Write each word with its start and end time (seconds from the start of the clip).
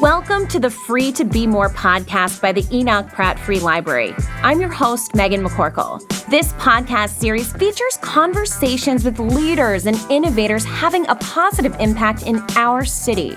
Welcome 0.00 0.46
to 0.48 0.60
the 0.60 0.70
Free 0.70 1.10
to 1.10 1.24
Be 1.24 1.44
More 1.44 1.68
podcast 1.68 2.40
by 2.40 2.52
the 2.52 2.64
Enoch 2.72 3.08
Pratt 3.08 3.36
Free 3.36 3.58
Library. 3.58 4.14
I'm 4.44 4.60
your 4.60 4.70
host, 4.70 5.12
Megan 5.16 5.42
McCorkle. 5.42 5.98
This 6.30 6.52
podcast 6.52 7.18
series 7.18 7.52
features 7.54 7.96
conversations 7.96 9.04
with 9.04 9.18
leaders 9.18 9.86
and 9.86 9.96
innovators 10.08 10.64
having 10.64 11.04
a 11.08 11.16
positive 11.16 11.74
impact 11.80 12.22
in 12.22 12.40
our 12.54 12.84
city. 12.84 13.36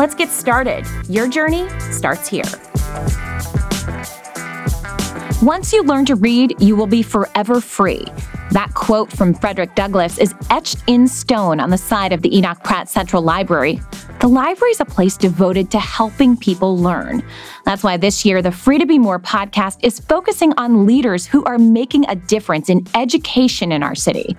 Let's 0.00 0.16
get 0.16 0.30
started. 0.30 0.84
Your 1.08 1.28
journey 1.28 1.68
starts 1.92 2.28
here. 2.28 2.42
Once 5.42 5.72
you 5.72 5.84
learn 5.84 6.06
to 6.06 6.16
read, 6.16 6.60
you 6.60 6.74
will 6.74 6.88
be 6.88 7.04
forever 7.04 7.60
free. 7.60 8.04
That 8.50 8.74
quote 8.74 9.12
from 9.12 9.32
Frederick 9.32 9.76
Douglass 9.76 10.18
is 10.18 10.34
etched 10.50 10.78
in 10.88 11.06
stone 11.06 11.60
on 11.60 11.70
the 11.70 11.78
side 11.78 12.12
of 12.12 12.22
the 12.22 12.36
Enoch 12.36 12.64
Pratt 12.64 12.88
Central 12.88 13.22
Library. 13.22 13.80
The 14.20 14.28
library 14.28 14.72
is 14.72 14.80
a 14.80 14.84
place 14.84 15.16
devoted 15.16 15.70
to 15.70 15.78
helping 15.78 16.36
people 16.36 16.76
learn. 16.76 17.22
That's 17.64 17.82
why 17.82 17.96
this 17.96 18.22
year, 18.22 18.42
the 18.42 18.52
Free 18.52 18.76
to 18.76 18.84
Be 18.84 18.98
More 18.98 19.18
podcast 19.18 19.78
is 19.82 19.98
focusing 19.98 20.52
on 20.58 20.84
leaders 20.84 21.24
who 21.24 21.42
are 21.44 21.56
making 21.56 22.04
a 22.06 22.16
difference 22.16 22.68
in 22.68 22.86
education 22.94 23.72
in 23.72 23.82
our 23.82 23.94
city. 23.94 24.36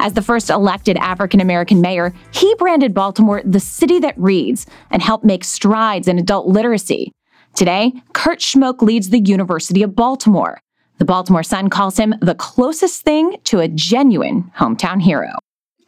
As 0.00 0.14
the 0.14 0.22
first 0.22 0.50
elected 0.50 0.96
African 0.96 1.40
American 1.40 1.80
mayor, 1.80 2.12
he 2.32 2.52
branded 2.56 2.94
Baltimore 2.94 3.42
the 3.44 3.60
city 3.60 4.00
that 4.00 4.18
reads 4.18 4.66
and 4.90 5.00
helped 5.00 5.24
make 5.24 5.44
strides 5.44 6.08
in 6.08 6.18
adult 6.18 6.48
literacy. 6.48 7.12
Today, 7.54 7.92
Kurt 8.14 8.40
Schmoke 8.40 8.82
leads 8.82 9.10
the 9.10 9.20
University 9.20 9.84
of 9.84 9.94
Baltimore. 9.94 10.58
The 10.98 11.04
Baltimore 11.04 11.44
Sun 11.44 11.70
calls 11.70 11.96
him 11.96 12.12
the 12.20 12.34
closest 12.34 13.02
thing 13.02 13.36
to 13.44 13.60
a 13.60 13.68
genuine 13.68 14.50
hometown 14.58 15.00
hero. 15.00 15.30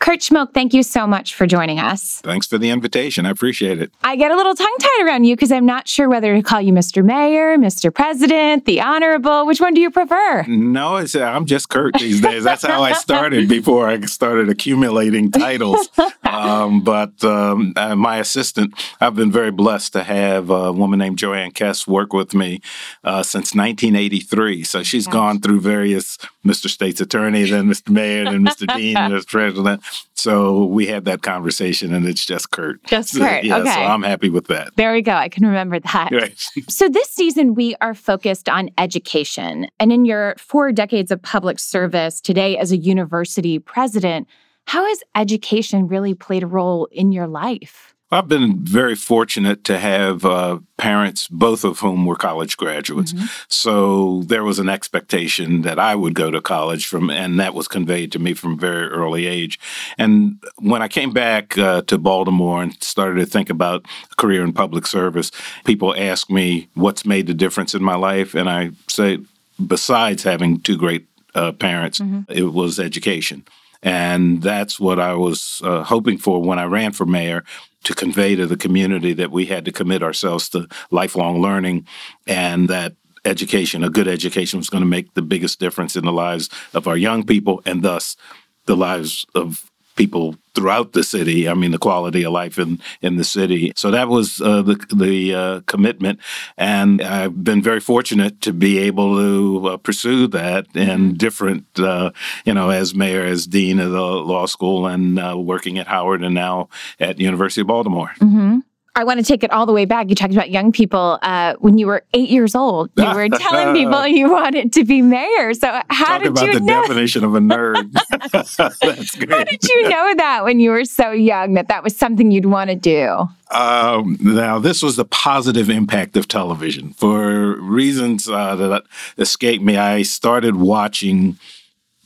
Kurt 0.05 0.21
Schmoke, 0.21 0.53
thank 0.53 0.75
you 0.75 0.83
so 0.83 1.07
much 1.07 1.35
for 1.35 1.47
joining 1.47 1.79
us. 1.79 2.21
Thanks 2.21 2.47
for 2.47 2.59
the 2.59 2.69
invitation. 2.69 3.25
I 3.25 3.31
appreciate 3.31 3.81
it. 3.81 3.91
I 4.05 4.17
get 4.17 4.31
a 4.31 4.37
little 4.37 4.55
tongue 4.55 4.77
tied 4.79 5.07
around 5.07 5.25
you 5.25 5.35
because 5.35 5.51
I'm 5.51 5.65
not 5.65 5.89
sure 5.89 6.11
whether 6.11 6.35
to 6.35 6.43
call 6.43 6.61
you 6.61 6.75
Mr. 6.75 7.03
Mayor, 7.03 7.57
Mr. 7.57 7.93
President, 7.93 8.67
the 8.67 8.83
Honorable. 8.83 9.47
Which 9.47 9.63
one 9.63 9.73
do 9.73 9.81
you 9.81 9.91
prefer? 9.91 10.45
No, 10.47 10.97
it's, 10.97 11.15
I'm 11.15 11.47
just 11.47 11.71
Kurt 11.71 11.95
these 11.95 12.21
days. 12.21 12.45
That's 12.45 12.67
how 12.67 12.83
I 12.83 12.93
started 12.93 13.49
before 13.49 13.89
I 13.89 13.99
started 14.03 14.51
accumulating 14.51 15.31
titles. 15.31 15.89
um, 16.25 16.83
but 16.83 17.25
um, 17.25 17.73
uh, 17.75 17.97
my 17.97 18.19
assistant, 18.19 18.75
I've 19.01 19.15
been 19.15 19.33
very 19.33 19.53
blessed 19.53 19.95
to 19.95 20.03
have 20.03 20.51
a 20.51 20.71
woman 20.71 20.99
named 20.99 21.17
Joanne 21.17 21.53
Kess 21.53 21.87
work 21.87 22.13
with 22.13 22.35
me 22.35 22.61
uh, 23.05 23.23
since 23.23 23.55
1983. 23.55 24.65
So 24.65 24.83
she's 24.83 25.07
Gosh. 25.07 25.15
gone 25.15 25.41
through 25.41 25.61
various 25.61 26.19
Mr. 26.45 26.69
State's 26.69 27.01
Attorney, 27.01 27.49
then 27.49 27.69
Mr. 27.69 27.89
Mayor, 27.89 28.25
then 28.25 28.45
Mr. 28.45 28.67
Dean, 28.77 28.99
and 28.99 29.15
Mr. 29.15 29.29
President. 29.29 29.83
So 30.15 30.65
we 30.67 30.87
had 30.87 31.05
that 31.05 31.23
conversation, 31.23 31.93
and 31.93 32.07
it's 32.07 32.25
just 32.25 32.51
Kurt. 32.51 32.83
Just 32.85 33.17
Kurt. 33.17 33.45
yeah, 33.45 33.59
okay. 33.59 33.73
So 33.73 33.81
I'm 33.81 34.03
happy 34.03 34.31
with 34.31 34.47
that. 34.47 34.71
There 34.77 34.93
we 34.93 35.03
go. 35.03 35.13
I 35.13 35.29
can 35.29 35.47
remember 35.47 35.81
that. 35.81 36.13
Right. 36.13 36.39
so 36.69 36.89
this 36.89 37.11
season, 37.11 37.55
we 37.55 37.75
are 37.81 37.95
focused 37.95 38.49
on 38.49 38.71
education. 38.79 39.69
And 39.79 39.93
in 39.93 40.05
your 40.05 40.35
four 40.39 40.73
decades 40.73 41.11
of 41.11 41.21
public 41.23 41.59
service, 41.59 42.21
today 42.21 42.57
as 42.57 42.73
a 42.73 42.77
university 42.77 43.59
president, 43.59 44.29
how 44.67 44.87
has 44.87 45.01
education 45.15 45.89
really 45.89 46.15
played 46.15 46.43
a 46.43 46.47
role 46.47 46.89
in 46.91 47.13
your 47.13 47.27
life? 47.27 47.94
I've 48.15 48.29
been 48.29 48.65
very 48.65 48.95
fortunate 48.95 49.65
to 49.65 49.79
have 49.79 50.25
uh, 50.25 50.61
parents, 50.77 51.27
both 51.29 51.65
of 51.65 51.81
whom 51.81 52.07
were 52.07 52.15
college 52.15 52.57
graduates. 52.57 53.13
Mm-hmm. 53.13 53.27
So 53.49 54.23
there 54.27 54.45
was 54.45 54.59
an 54.61 54.69
expectation 54.69 55.63
that 55.63 55.79
I 55.81 55.97
would 55.97 56.15
go 56.15 56.31
to 56.31 56.41
college 56.41 56.87
from, 56.87 57.11
and 57.11 57.41
that 57.41 57.55
was 57.55 57.67
conveyed 57.67 58.13
to 58.13 58.19
me 58.21 58.35
from 58.35 58.53
a 58.53 58.57
very 58.57 58.87
early 58.87 59.27
age. 59.27 59.59
And 59.99 60.43
when 60.59 60.81
I 60.81 60.89
came 60.89 61.13
back 61.13 61.59
uh, 61.59 61.83
to 61.83 61.99
Baltimore 61.99 62.63
and 62.63 62.81
started 62.83 63.19
to 63.19 63.27
think 63.27 63.51
about 63.51 63.85
a 64.13 64.15
career 64.15 64.45
in 64.45 64.53
public 64.53 64.87
service, 64.87 65.33
people 65.65 65.95
ask 65.97 66.31
me 66.31 66.69
what's 66.75 67.05
made 67.05 67.27
the 67.27 67.35
difference 67.35 67.75
in 67.75 67.83
my 67.83 67.97
life, 67.97 68.35
and 68.35 68.49
I 68.49 68.71
say, 68.89 69.19
besides 69.67 70.23
having 70.23 70.61
two 70.61 70.77
great 70.77 71.07
uh, 71.35 71.51
parents, 71.53 71.99
mm-hmm. 71.99 72.31
it 72.31 72.53
was 72.53 72.79
education. 72.79 73.45
And 73.85 74.43
that's 74.43 74.81
what 74.81 74.99
I 74.99 75.15
was 75.15 75.61
uh, 75.63 75.85
hoping 75.85 76.17
for 76.17 76.43
when 76.43 76.59
I 76.59 76.65
ran 76.65 76.93
for 76.93 77.05
mayor 77.05 77.45
to 77.85 77.95
convey 77.95 78.35
to 78.35 78.47
the 78.47 78.57
community 78.57 79.13
that 79.13 79.31
we 79.31 79.45
had 79.45 79.67
to 79.67 79.73
commit 79.73 80.03
ourselves 80.03 80.49
to 80.49 80.67
lifelong 80.91 81.43
learning 81.43 81.87
and 82.27 82.69
that 82.71 82.97
education, 83.27 83.85
a 83.85 83.91
good 83.91 84.09
education, 84.09 84.59
was 84.59 84.71
going 84.71 84.83
to 84.83 84.89
make 84.89 85.13
the 85.13 85.23
biggest 85.23 85.61
difference 85.61 85.97
in 85.97 86.05
the 86.05 86.13
lives 86.13 86.49
of 86.73 86.89
our 86.89 86.97
young 86.97 87.25
people 87.25 87.63
and 87.67 87.83
thus 87.83 88.17
the 88.65 88.77
lives 88.77 89.27
of 89.35 89.71
people 89.97 90.37
throughout 90.55 90.93
the 90.93 91.03
city. 91.03 91.49
I 91.49 91.55
mean, 91.55 91.71
the 91.71 91.79
quality 91.79 92.25
of 92.25 92.33
life 92.33 92.59
in, 92.59 92.81
in 93.03 93.17
the 93.17 93.25
city. 93.25 93.73
So 93.77 93.91
that 93.91 94.09
was 94.09 94.41
uh, 94.41 94.63
the 94.63 94.75
the 94.95 95.35
uh, 95.35 95.61
commitment, 95.67 96.21
and 96.57 97.03
I've 97.03 97.43
been 97.43 97.63
very 97.63 97.81
fortunate 97.81 98.41
to 98.43 98.53
be 98.53 98.79
able 98.79 99.17
to 99.17 99.69
uh, 99.69 99.77
pursue 99.79 100.27
that 100.29 100.67
in 100.75 100.87
mm-hmm. 100.87 101.13
different, 101.15 101.67
uh, 101.79 102.11
you 102.45 102.55
know, 102.55 102.71
as 102.71 102.95
mayor, 102.95 103.25
as 103.25 103.47
dean 103.47 103.81
of 103.81 103.91
the 103.91 104.01
law 104.01 104.47
school, 104.47 104.87
and 104.87 105.19
uh, 105.19 105.35
working 105.37 105.79
at 105.79 105.87
Howard, 105.87 106.23
and 106.23 106.35
now 106.35 106.69
at 107.01 107.19
University 107.19 107.63
of 107.63 107.67
Baltimore. 107.67 108.13
Mm-hmm. 108.21 108.61
I 108.97 109.03
want 109.03 109.19
to 109.19 109.27
take 109.27 109.43
it 109.43 109.51
all 109.51 109.67
the 109.67 109.73
way 109.73 109.87
back. 109.87 110.09
You 110.09 110.15
talked 110.15 110.33
about 110.33 110.51
young 110.51 110.71
people. 110.71 111.19
Uh, 111.21 111.55
when 111.59 111.79
you 111.79 111.89
were 111.89 112.05
eight 112.15 112.29
years 112.29 112.55
old, 112.55 112.91
you 112.97 113.05
were 113.05 113.29
telling 113.39 113.75
people 113.75 114.07
you 114.07 114.31
wanted 114.31 114.73
to 114.75 114.85
be 114.85 115.03
mayor. 115.03 115.53
So 115.53 115.81
how 115.91 116.19
do 116.19 116.27
you 116.27 116.31
Talk 116.31 116.45
did 116.45 116.45
about 116.45 116.47
you 116.47 116.61
the 116.61 116.61
know? 116.61 116.83
definition 116.83 117.25
of 117.25 117.35
a 117.35 117.41
nerd? 117.41 117.93
That's 118.33 118.57
great. 119.17 119.31
How 119.31 119.45
did 119.45 119.65
you 119.65 119.89
know 119.89 120.15
that 120.17 120.45
when 120.45 120.61
you 120.61 120.71
were 120.71 120.85
so 120.85 121.11
young 121.11 121.55
that 121.55 121.69
that 121.69 121.83
was 121.83 121.97
something 121.97 122.31
you'd 122.31 122.47
want 122.47 122.71
to 122.71 122.77
do? 122.77 123.29
Um, 123.51 124.17
now, 124.21 124.59
this 124.59 124.83
was 124.83 124.97
the 124.97 125.05
positive 125.05 125.71
impact 125.71 126.17
of 126.17 126.29
television. 126.29 126.93
For 126.95 127.61
reasons 127.61 128.29
uh, 128.29 128.57
that 128.57 128.85
escape 129.19 129.63
me, 129.63 129.77
I 129.77 130.03
started 130.03 130.57
watching 130.57 131.39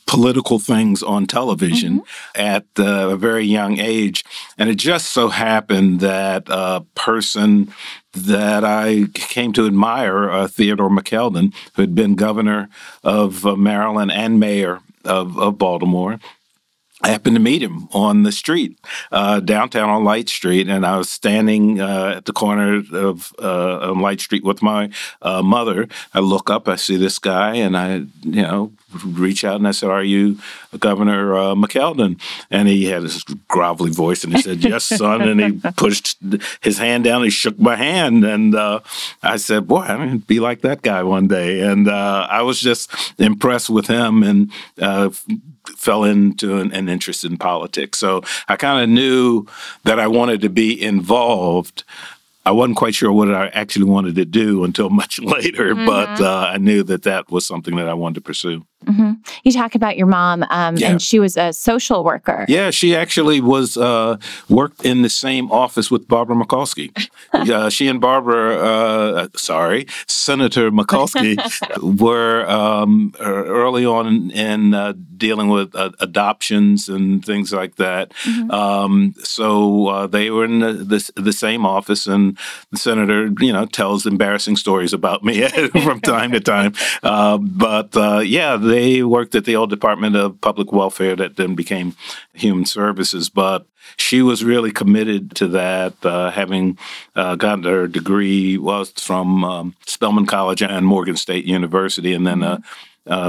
political 0.09 0.59
things 0.59 1.03
on 1.03 1.27
television 1.27 2.01
mm-hmm. 2.01 2.41
at 2.41 2.65
uh, 2.79 3.11
a 3.11 3.17
very 3.17 3.45
young 3.45 3.79
age. 3.79 4.25
And 4.57 4.71
it 4.71 4.77
just 4.77 5.11
so 5.11 5.29
happened 5.29 6.01
that 6.01 6.45
a 6.49 6.83
person 6.95 7.73
that 8.15 8.65
I 8.65 9.05
came 9.13 9.53
to 9.53 9.67
admire, 9.67 10.31
uh, 10.31 10.49
Theodore 10.49 10.89
McKeldin, 10.89 11.55
who 11.75 11.83
had 11.83 11.95
been 11.95 12.15
governor 12.15 12.71
of 13.05 13.45
uh, 13.45 13.55
Maryland 13.55 14.11
and 14.11 14.41
mayor 14.41 14.81
of, 15.09 15.39
of 15.39 15.59
Baltimore, 15.59 16.21
I 17.01 17.11
happened 17.11 17.37
to 17.37 17.41
meet 17.41 17.63
him 17.63 17.89
on 17.93 18.25
the 18.25 18.33
street 18.33 18.77
uh, 19.13 19.39
downtown 19.39 19.89
on 19.89 20.03
Light 20.03 20.29
Street, 20.29 20.69
and 20.69 20.85
I 20.85 20.97
was 20.99 21.09
standing 21.09 21.81
uh, 21.81 22.15
at 22.17 22.25
the 22.25 22.33
corner 22.33 22.83
of 22.93 23.33
uh, 23.41 23.93
Light 23.95 24.21
Street 24.21 24.43
with 24.43 24.63
my 24.63 24.91
uh, 25.23 25.43
mother. 25.43 25.87
I 26.13 26.19
look 26.19 26.51
up, 26.51 26.67
I 26.67 26.75
see 26.75 26.97
this 26.97 27.21
guy, 27.21 27.55
and 27.55 27.77
I, 27.77 27.99
you 28.23 28.43
know, 28.43 28.73
reach 29.05 29.45
out 29.45 29.57
and 29.57 29.69
I 29.69 29.71
said, 29.71 29.91
"Are 29.91 30.03
you 30.03 30.39
Governor 30.81 31.37
uh, 31.37 31.55
McKeldin?" 31.55 32.21
And 32.51 32.67
he 32.67 32.87
had 32.87 33.05
this 33.05 33.23
grovelly 33.49 33.95
voice, 33.95 34.25
and 34.25 34.35
he 34.35 34.43
said, 34.43 34.65
"Yes, 34.65 34.85
son." 34.85 35.23
And 35.23 35.41
he 35.41 35.71
pushed 35.77 36.17
his 36.63 36.79
hand 36.79 37.05
down, 37.05 37.23
he 37.23 37.31
shook 37.31 37.61
my 37.61 37.77
hand, 37.77 38.25
and 38.25 38.57
uh, 38.57 38.81
I 39.23 39.37
said, 39.37 39.69
"Boy, 39.69 39.83
I'm 39.83 39.99
going 39.99 40.21
to 40.21 40.27
be 40.27 40.41
like 40.41 40.63
that 40.63 40.83
guy 40.83 41.05
one 41.05 41.29
day." 41.29 41.61
And 41.61 41.89
I 41.89 42.43
was 42.43 42.61
just 42.61 42.91
impressed 43.21 43.71
with 43.71 43.87
him 43.87 44.25
and 44.25 44.51
fell 45.77 46.05
into 46.05 46.59
an, 46.59 46.73
an 46.73 46.89
interest 46.89 47.25
in 47.25 47.37
politics. 47.37 47.99
So 47.99 48.23
I 48.49 48.57
kind 48.57 48.83
of 48.83 48.89
knew 48.89 49.47
that 49.85 49.99
I 49.99 50.07
wanted 50.07 50.41
to 50.43 50.49
be 50.49 50.81
involved. 50.81 51.85
I 52.45 52.51
wasn't 52.51 52.79
quite 52.79 52.95
sure 52.95 53.13
what 53.13 53.33
I 53.33 53.49
actually 53.49 53.85
wanted 53.85 54.15
to 54.15 54.25
do 54.25 54.65
until 54.65 54.89
much 54.91 55.19
later, 55.21 55.75
mm-hmm. 55.75 55.87
but 55.87 56.21
uh, 56.21 56.51
I 56.53 56.59
knew 56.59 56.83
that 56.85 57.03
that 57.03 57.31
was 57.31 57.47
something 57.47 57.77
that 57.77 57.89
I 57.89 57.95
wanted 57.95 58.17
to 58.17 58.21
pursue. 58.23 58.65
Mm-hmm. 58.87 59.13
You 59.43 59.53
talk 59.53 59.75
about 59.75 59.97
your 59.97 60.07
mom, 60.07 60.45
um, 60.51 60.77
yeah. 60.77 60.91
and 60.91 61.03
she 61.03 61.19
was 61.19 61.37
a 61.37 61.53
social 61.53 62.05
worker. 62.05 62.47
Yeah, 62.49 62.71
she 62.71 62.95
actually 62.95 63.41
was 63.41 63.77
uh, 63.77 64.19
worked 64.49 64.85
in 64.85 65.03
the 65.03 65.11
same 65.11 65.51
office 65.51 65.91
with 65.91 66.07
Barbara 66.07 66.37
Mikulski. 66.37 66.93
uh, 67.33 67.71
she 67.71 67.89
and 67.89 68.01
Barbara, 68.01 68.57
uh, 68.57 69.29
sorry, 69.35 69.87
Senator 70.07 70.71
Mikulski, 70.71 71.37
were 72.01 72.49
um, 72.49 73.15
early 73.19 73.85
on 73.85 74.31
in, 74.31 74.75
uh, 74.75 74.95
dealing 75.17 75.49
with 75.49 75.75
uh, 75.75 75.91
adoptions 75.99 76.89
and 76.89 77.25
things 77.25 77.53
like 77.53 77.77
that. 77.77 78.11
Mm-hmm. 78.23 78.51
Um, 78.53 79.15
so 79.19 79.89
uh, 79.89 80.07
they 80.07 80.31
were 80.31 80.45
in 80.45 80.61
the, 80.61 80.73
the, 80.73 81.13
the, 81.21 81.33
same 81.33 81.67
office, 81.67 82.07
and 82.07 82.39
the 82.71 82.79
senator, 82.79 83.29
you 83.41 83.53
know, 83.53 83.67
tells 83.67 84.07
embarrassing 84.07 84.57
stories 84.57 84.93
about 84.93 85.25
me 85.25 85.47
from 85.83 86.01
time 86.01 86.31
to 86.31 86.41
time. 86.41 86.73
but 87.03 87.95
yeah 88.25 88.57
they 88.69 89.03
worked 89.03 89.35
at 89.35 89.45
the 89.45 89.57
old 89.57 89.71
Department 89.71 90.17
of 90.17 90.41
Public 90.41 90.73
Welfare 90.73 91.17
that 91.17 91.37
then 91.37 91.55
became 91.55 91.97
Human 92.35 92.65
Services. 92.65 93.29
But 93.29 93.67
she 93.97 94.23
was 94.23 94.45
really 94.45 94.71
committed 94.71 95.35
to 95.37 95.49
that, 95.49 95.95
uh, 96.05 96.31
having 96.31 96.79
uh, 97.17 97.37
gotten 97.37 97.65
her 97.65 97.89
degree 97.89 98.59
was 98.59 98.91
from 98.91 99.45
um, 99.45 99.75
Spelman 99.87 100.27
College 100.27 100.63
and 100.63 100.87
Morgan 100.87 101.17
State 101.17 101.45
University, 101.45 102.13
and 102.13 102.27
then 102.27 102.43
a, 102.43 102.63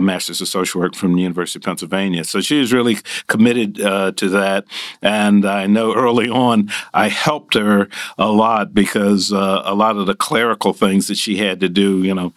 Master's 0.01 0.41
of 0.41 0.47
Social 0.47 0.81
Work 0.81 0.93
from 0.93 1.15
the 1.15 1.21
University 1.21 1.57
of 1.59 1.63
Pennsylvania. 1.63 2.23
So 2.25 2.41
she 2.41 2.59
was 2.59 2.73
really 2.73 2.97
committed 3.27 3.79
uh, 3.79 4.11
to 4.13 4.29
that. 4.29 4.65
And 5.01 5.45
I 5.45 5.67
know 5.67 5.95
early 5.95 6.29
on 6.29 6.69
I 6.93 7.07
helped 7.07 7.53
her 7.53 7.87
a 8.17 8.29
lot 8.29 8.73
because 8.73 9.31
uh, 9.31 9.61
a 9.63 9.73
lot 9.73 9.95
of 9.95 10.05
the 10.05 10.15
clerical 10.15 10.73
things 10.73 11.07
that 11.07 11.17
she 11.17 11.37
had 11.37 11.61
to 11.61 11.69
do, 11.69 12.03
you 12.03 12.13
know, 12.13 12.33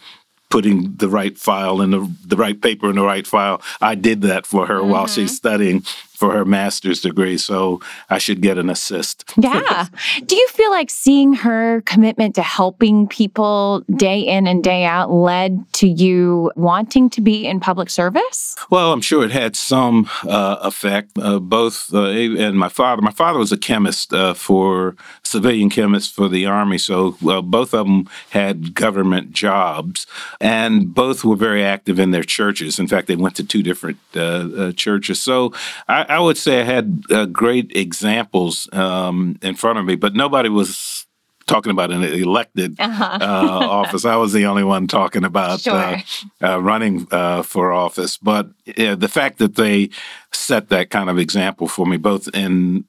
putting 0.52 0.94
the 0.96 1.08
right 1.08 1.38
file 1.38 1.80
in 1.80 1.92
the, 1.92 2.14
the 2.26 2.36
right 2.36 2.60
paper 2.60 2.90
in 2.90 2.96
the 2.96 3.02
right 3.02 3.26
file. 3.26 3.62
I 3.80 3.94
did 3.94 4.20
that 4.20 4.46
for 4.46 4.66
her 4.66 4.80
mm-hmm. 4.80 4.90
while 4.90 5.06
she's 5.06 5.34
studying 5.34 5.82
for 6.22 6.32
her 6.32 6.44
master's 6.44 7.00
degree, 7.00 7.36
so 7.36 7.80
I 8.08 8.18
should 8.18 8.40
get 8.42 8.56
an 8.56 8.70
assist. 8.70 9.24
Yeah. 9.36 9.88
Do 10.24 10.36
you 10.36 10.48
feel 10.50 10.70
like 10.70 10.88
seeing 10.88 11.32
her 11.34 11.80
commitment 11.80 12.36
to 12.36 12.42
helping 12.42 13.08
people 13.08 13.82
day 13.96 14.20
in 14.20 14.46
and 14.46 14.62
day 14.62 14.84
out 14.84 15.10
led 15.10 15.64
to 15.80 15.88
you 15.88 16.52
wanting 16.54 17.10
to 17.10 17.20
be 17.20 17.44
in 17.44 17.58
public 17.58 17.90
service? 17.90 18.54
Well, 18.70 18.92
I'm 18.92 19.00
sure 19.00 19.24
it 19.24 19.32
had 19.32 19.56
some 19.56 20.08
uh, 20.22 20.58
effect. 20.62 21.18
Uh, 21.18 21.40
both 21.40 21.92
uh, 21.92 22.04
and 22.04 22.56
my 22.56 22.68
father. 22.68 23.02
My 23.02 23.10
father 23.10 23.40
was 23.40 23.50
a 23.50 23.58
chemist 23.58 24.14
uh, 24.14 24.34
for 24.34 24.94
civilian 25.24 25.70
chemist 25.70 26.14
for 26.14 26.28
the 26.28 26.46
army, 26.46 26.78
so 26.78 27.16
both 27.42 27.74
of 27.74 27.86
them 27.86 28.08
had 28.30 28.74
government 28.74 29.32
jobs, 29.32 30.06
and 30.40 30.94
both 30.94 31.24
were 31.24 31.34
very 31.34 31.64
active 31.64 31.98
in 31.98 32.12
their 32.12 32.22
churches. 32.22 32.78
In 32.78 32.86
fact, 32.86 33.08
they 33.08 33.16
went 33.16 33.34
to 33.36 33.44
two 33.44 33.62
different 33.64 33.98
uh, 34.14 34.20
uh, 34.20 34.72
churches. 34.72 35.20
So 35.20 35.52
I, 35.88 36.11
I 36.12 36.20
would 36.20 36.36
say 36.36 36.60
I 36.60 36.64
had 36.64 37.02
uh, 37.10 37.26
great 37.26 37.72
examples 37.74 38.68
um, 38.72 39.38
in 39.42 39.54
front 39.54 39.78
of 39.78 39.84
me, 39.84 39.96
but 39.96 40.14
nobody 40.14 40.48
was 40.48 41.06
talking 41.46 41.72
about 41.72 41.90
an 41.90 42.04
elected 42.04 42.76
uh-huh. 42.78 43.18
uh, 43.20 43.66
office. 43.66 44.04
I 44.04 44.16
was 44.16 44.32
the 44.32 44.46
only 44.46 44.64
one 44.64 44.86
talking 44.86 45.24
about 45.24 45.66
uh, 45.66 45.96
sure. 45.98 46.28
uh, 46.42 46.60
running 46.60 47.06
uh, 47.10 47.42
for 47.42 47.72
office. 47.72 48.16
But 48.16 48.50
the 48.66 49.08
fact 49.10 49.38
that 49.38 49.56
they 49.56 49.90
set 50.32 50.68
that 50.68 50.90
kind 50.90 51.10
of 51.10 51.18
example 51.18 51.66
for 51.66 51.86
me, 51.86 51.96
both 51.96 52.28
in 52.34 52.84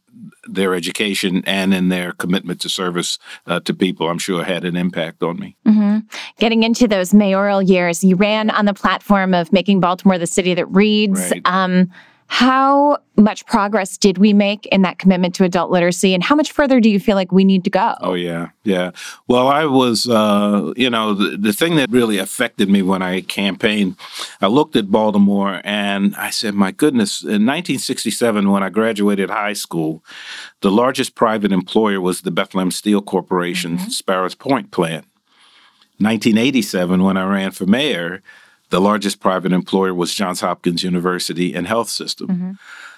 their 0.45 0.75
education 0.75 1.41
and 1.45 1.73
in 1.73 1.87
their 1.87 2.11
commitment 2.11 2.59
to 2.61 2.69
service 2.69 3.17
uh, 3.47 3.61
to 3.61 3.73
people, 3.73 4.09
I'm 4.09 4.19
sure 4.19 4.43
had 4.43 4.65
an 4.65 4.75
impact 4.75 5.23
on 5.23 5.39
me. 5.39 5.55
Mm-hmm. 5.65 5.99
Getting 6.37 6.63
into 6.63 6.87
those 6.87 7.13
mayoral 7.13 7.61
years, 7.61 8.03
you 8.03 8.17
ran 8.17 8.49
on 8.49 8.65
the 8.65 8.73
platform 8.73 9.33
of 9.33 9.53
making 9.53 9.79
Baltimore 9.79 10.17
the 10.17 10.27
city 10.27 10.53
that 10.53 10.65
reads. 10.65 11.31
Right. 11.31 11.41
Um, 11.45 11.89
how 12.33 12.97
much 13.15 13.45
progress 13.45 13.95
did 13.95 14.17
we 14.17 14.33
make 14.33 14.65
in 14.65 14.81
that 14.81 14.97
commitment 14.97 15.35
to 15.35 15.43
adult 15.43 15.69
literacy, 15.69 16.15
and 16.15 16.23
how 16.23 16.33
much 16.33 16.51
further 16.51 16.79
do 16.79 16.89
you 16.89 16.99
feel 16.99 17.15
like 17.15 17.31
we 17.31 17.43
need 17.43 17.63
to 17.63 17.69
go? 17.69 17.93
Oh, 18.01 18.15
yeah. 18.15 18.49
Yeah. 18.63 18.89
Well, 19.27 19.47
I 19.47 19.65
was, 19.65 20.09
uh, 20.09 20.73
you 20.75 20.89
know, 20.89 21.13
the, 21.13 21.37
the 21.37 21.53
thing 21.53 21.75
that 21.75 21.91
really 21.91 22.17
affected 22.17 22.71
me 22.71 22.81
when 22.81 23.03
I 23.03 23.21
campaigned, 23.21 23.97
I 24.41 24.47
looked 24.47 24.75
at 24.75 24.89
Baltimore 24.89 25.61
and 25.63 26.15
I 26.15 26.31
said, 26.31 26.55
my 26.55 26.71
goodness, 26.71 27.21
in 27.21 27.45
1967, 27.45 28.49
when 28.49 28.63
I 28.63 28.69
graduated 28.69 29.29
high 29.29 29.53
school, 29.53 30.03
the 30.61 30.71
largest 30.71 31.13
private 31.13 31.51
employer 31.51 32.01
was 32.01 32.21
the 32.21 32.31
Bethlehem 32.31 32.71
Steel 32.71 33.03
Corporation 33.03 33.77
mm-hmm. 33.77 33.89
Sparrows 33.89 34.33
Point 34.33 34.71
plant. 34.71 35.05
1987, 35.99 37.03
when 37.03 37.15
I 37.15 37.31
ran 37.31 37.51
for 37.51 37.67
mayor, 37.67 38.23
the 38.73 38.81
largest 38.81 39.19
private 39.19 39.53
employer 39.53 39.93
was 39.93 40.15
Johns 40.15 40.41
Hopkins 40.41 40.81
University 40.83 41.53
and 41.53 41.67
Health 41.67 41.89
System. 41.89 42.27
Mm-hmm. 42.27 42.51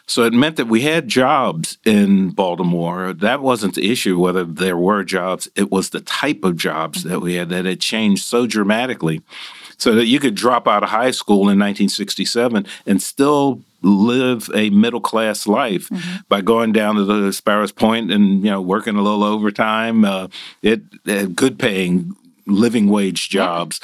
So 0.08 0.24
it 0.24 0.32
meant 0.32 0.56
that 0.56 0.68
we 0.68 0.84
had 0.84 1.10
jobs 1.10 1.78
in 1.84 2.30
Baltimore. 2.30 3.12
That 3.12 3.42
wasn't 3.42 3.76
the 3.76 3.92
issue 3.92 4.18
whether 4.18 4.46
there 4.46 4.78
were 4.78 5.04
jobs, 5.04 5.50
it 5.54 5.72
was 5.72 5.90
the 5.90 6.00
type 6.00 6.46
of 6.46 6.56
jobs 6.56 7.00
mm-hmm. 7.00 7.10
that 7.10 7.20
we 7.20 7.34
had 7.34 7.50
that 7.50 7.66
had 7.66 7.82
changed 7.82 8.24
so 8.24 8.48
dramatically. 8.48 9.22
So 9.78 9.94
that 9.96 10.06
you 10.06 10.22
could 10.22 10.36
drop 10.36 10.66
out 10.66 10.84
of 10.84 10.90
high 10.90 11.12
school 11.12 11.50
in 11.50 11.60
1967 11.60 12.66
and 12.86 13.02
still 13.02 13.62
live 13.82 14.50
a 14.56 14.70
middle 14.70 15.02
class 15.02 15.46
life 15.46 15.90
mm-hmm. 15.90 16.20
by 16.30 16.40
going 16.40 16.72
down 16.72 16.96
to 16.96 17.04
the 17.04 17.34
Sparrows 17.34 17.74
Point 17.74 18.14
and 18.14 18.46
you 18.46 18.50
know 18.50 18.62
working 18.62 18.96
a 18.96 19.02
little 19.02 19.26
overtime. 19.26 20.06
Uh, 20.06 20.30
it, 20.62 20.84
it 21.06 21.36
good 21.36 21.60
paying 21.60 22.16
living 22.48 22.90
wage 22.90 23.30
jobs. 23.30 23.80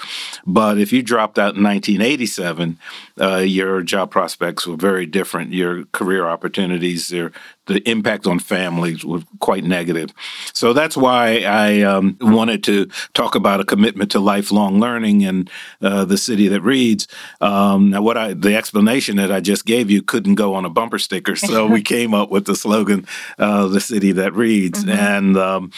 But 0.46 0.78
if 0.78 0.94
you 0.94 1.02
dropped 1.02 1.40
out 1.40 1.56
in 1.56 1.64
1987, 1.64 2.78
uh, 3.20 3.38
your 3.38 3.82
job 3.82 4.12
prospects 4.12 4.68
were 4.68 4.76
very 4.76 5.06
different. 5.06 5.54
Your 5.54 5.86
career 5.86 6.28
opportunities, 6.28 7.12
your 7.12 7.32
the 7.68 7.88
impact 7.90 8.28
on 8.28 8.40
families 8.40 9.06
was 9.06 9.24
quite 9.40 9.64
negative. 9.64 10.12
So 10.54 10.74
that's 10.74 10.98
why 10.98 11.42
I 11.42 11.82
um, 11.82 12.18
wanted 12.20 12.64
to 12.66 12.88
talk 13.14 13.36
about 13.36 13.62
a 13.62 13.66
commitment 13.66 14.12
to 14.12 14.20
lifelong 14.20 14.80
learning 14.80 15.22
in 15.22 15.48
uh, 15.82 16.06
the 16.06 16.18
city 16.18 16.48
that 16.50 16.62
reads. 16.62 17.08
Um, 17.40 17.92
now, 17.92 18.02
what 18.02 18.18
I 18.18 18.34
the 18.34 18.56
explanation 18.56 19.18
that 19.18 19.32
I 19.32 19.40
just 19.40 19.66
gave 19.66 19.90
you 19.90 20.02
couldn't 20.02 20.36
go 20.36 20.54
on 20.56 20.66
a 20.66 20.70
bumper 20.70 21.00
sticker, 21.00 21.36
so 21.36 21.68
we 21.68 21.82
came 21.96 22.14
up 22.14 22.30
with 22.30 22.46
the 22.46 22.56
slogan, 22.56 23.06
uh, 23.38 23.68
"The 23.68 23.82
city 23.82 24.12
that 24.14 24.34
reads," 24.34 24.84
mm-hmm. 24.84 24.90
and 24.90 25.38
um, 25.38 25.72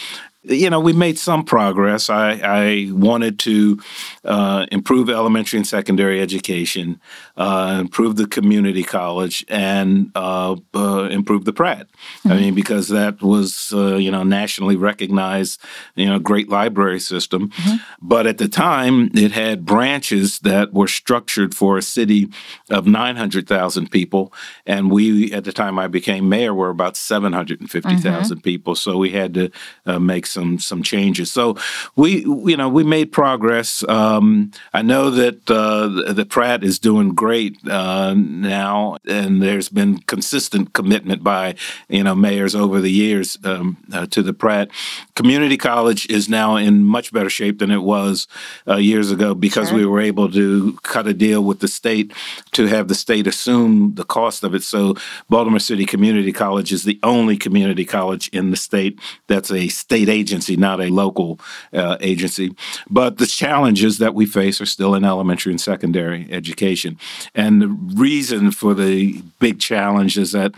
you 0.44 0.68
know, 0.68 0.80
we 0.80 0.92
made 0.92 1.18
some 1.18 1.44
progress. 1.44 2.10
I, 2.10 2.32
I 2.42 2.88
wanted 2.92 3.38
to 3.40 3.80
uh, 4.24 4.66
improve 4.70 5.08
elementary 5.08 5.58
and 5.58 5.66
secondary 5.66 6.20
education, 6.20 7.00
uh, 7.36 7.78
improve 7.80 8.16
the 8.16 8.26
community 8.26 8.82
college, 8.82 9.44
and 9.48 10.10
uh, 10.14 10.56
uh 10.74 11.08
improve 11.10 11.44
the 11.44 11.52
Pratt. 11.52 11.86
Mm-hmm. 11.88 12.32
I 12.32 12.36
mean, 12.36 12.54
because 12.54 12.88
that 12.88 13.22
was, 13.22 13.72
uh, 13.74 13.96
you 13.96 14.10
know, 14.10 14.22
nationally 14.22 14.76
recognized, 14.76 15.60
you 15.94 16.06
know, 16.06 16.18
great 16.18 16.48
library 16.48 17.00
system. 17.00 17.48
Mm-hmm. 17.48 17.76
But 18.02 18.26
at 18.26 18.38
the 18.38 18.48
time, 18.48 19.10
it 19.14 19.32
had 19.32 19.64
branches 19.64 20.40
that 20.40 20.72
were 20.72 20.88
structured 20.88 21.54
for 21.54 21.78
a 21.78 21.82
city 21.82 22.28
of 22.70 22.86
900,000 22.86 23.90
people. 23.90 24.32
And 24.66 24.90
we, 24.90 25.32
at 25.32 25.44
the 25.44 25.52
time 25.52 25.78
I 25.78 25.86
became 25.88 26.28
mayor, 26.28 26.54
were 26.54 26.70
about 26.70 26.96
750,000 26.96 28.36
mm-hmm. 28.36 28.42
people. 28.42 28.74
So 28.74 28.98
we 28.98 29.10
had 29.10 29.32
to 29.34 29.50
uh, 29.86 29.98
make 29.98 30.26
some 30.34 30.58
some 30.58 30.82
changes. 30.82 31.32
So 31.32 31.56
we 31.96 32.24
you 32.50 32.56
know 32.56 32.68
we 32.68 32.84
made 32.84 33.12
progress. 33.12 33.84
Um, 33.88 34.50
I 34.74 34.82
know 34.82 35.10
that 35.10 35.50
uh, 35.50 36.12
the 36.12 36.26
Pratt 36.26 36.64
is 36.64 36.78
doing 36.78 37.14
great 37.14 37.56
uh, 37.68 38.14
now, 38.14 38.98
and 39.06 39.40
there's 39.40 39.68
been 39.68 39.98
consistent 39.98 40.72
commitment 40.72 41.22
by 41.22 41.54
you 41.88 42.02
know 42.02 42.14
mayors 42.14 42.54
over 42.54 42.80
the 42.80 42.90
years 42.90 43.38
um, 43.44 43.78
uh, 43.92 44.06
to 44.06 44.22
the 44.22 44.34
Pratt. 44.34 44.68
Community 45.14 45.56
college 45.56 46.10
is 46.10 46.28
now 46.28 46.56
in 46.56 46.84
much 46.84 47.12
better 47.12 47.30
shape 47.30 47.60
than 47.60 47.70
it 47.70 47.82
was 47.82 48.26
uh, 48.68 48.76
years 48.76 49.10
ago 49.10 49.34
because 49.34 49.68
sure. 49.68 49.78
we 49.78 49.86
were 49.86 50.00
able 50.00 50.30
to 50.30 50.74
cut 50.82 51.06
a 51.06 51.14
deal 51.14 51.42
with 51.42 51.60
the 51.60 51.68
state 51.68 52.12
to 52.52 52.66
have 52.66 52.88
the 52.88 52.94
state 52.94 53.26
assume 53.26 53.94
the 53.94 54.04
cost 54.04 54.42
of 54.42 54.54
it. 54.54 54.62
So 54.62 54.96
Baltimore 55.30 55.60
City 55.60 55.86
Community 55.86 56.32
College 56.32 56.72
is 56.72 56.82
the 56.82 56.98
only 57.02 57.36
community 57.36 57.84
college 57.84 58.28
in 58.28 58.50
the 58.50 58.56
state 58.56 58.98
that's 59.28 59.50
a 59.52 59.68
state 59.68 60.08
agency 60.08 60.23
agency, 60.24 60.56
not 60.56 60.80
a 60.80 60.88
local 60.88 61.38
uh, 61.72 61.96
agency. 62.00 62.54
But 62.88 63.18
the 63.18 63.26
challenges 63.26 63.98
that 63.98 64.14
we 64.14 64.26
face 64.26 64.60
are 64.62 64.66
still 64.76 64.94
in 64.94 65.04
elementary 65.04 65.52
and 65.52 65.60
secondary 65.60 66.26
education. 66.30 66.98
And 67.34 67.60
the 67.62 67.68
reason 67.68 68.50
for 68.50 68.72
the 68.74 69.22
big 69.38 69.60
challenge 69.60 70.16
is 70.16 70.32
that 70.32 70.52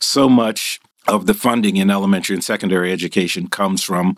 so 0.00 0.28
much 0.28 0.80
of 1.08 1.26
the 1.26 1.34
funding 1.34 1.76
in 1.76 1.90
elementary 1.90 2.34
and 2.34 2.44
secondary 2.44 2.92
education 2.92 3.48
comes 3.48 3.82
from 3.82 4.16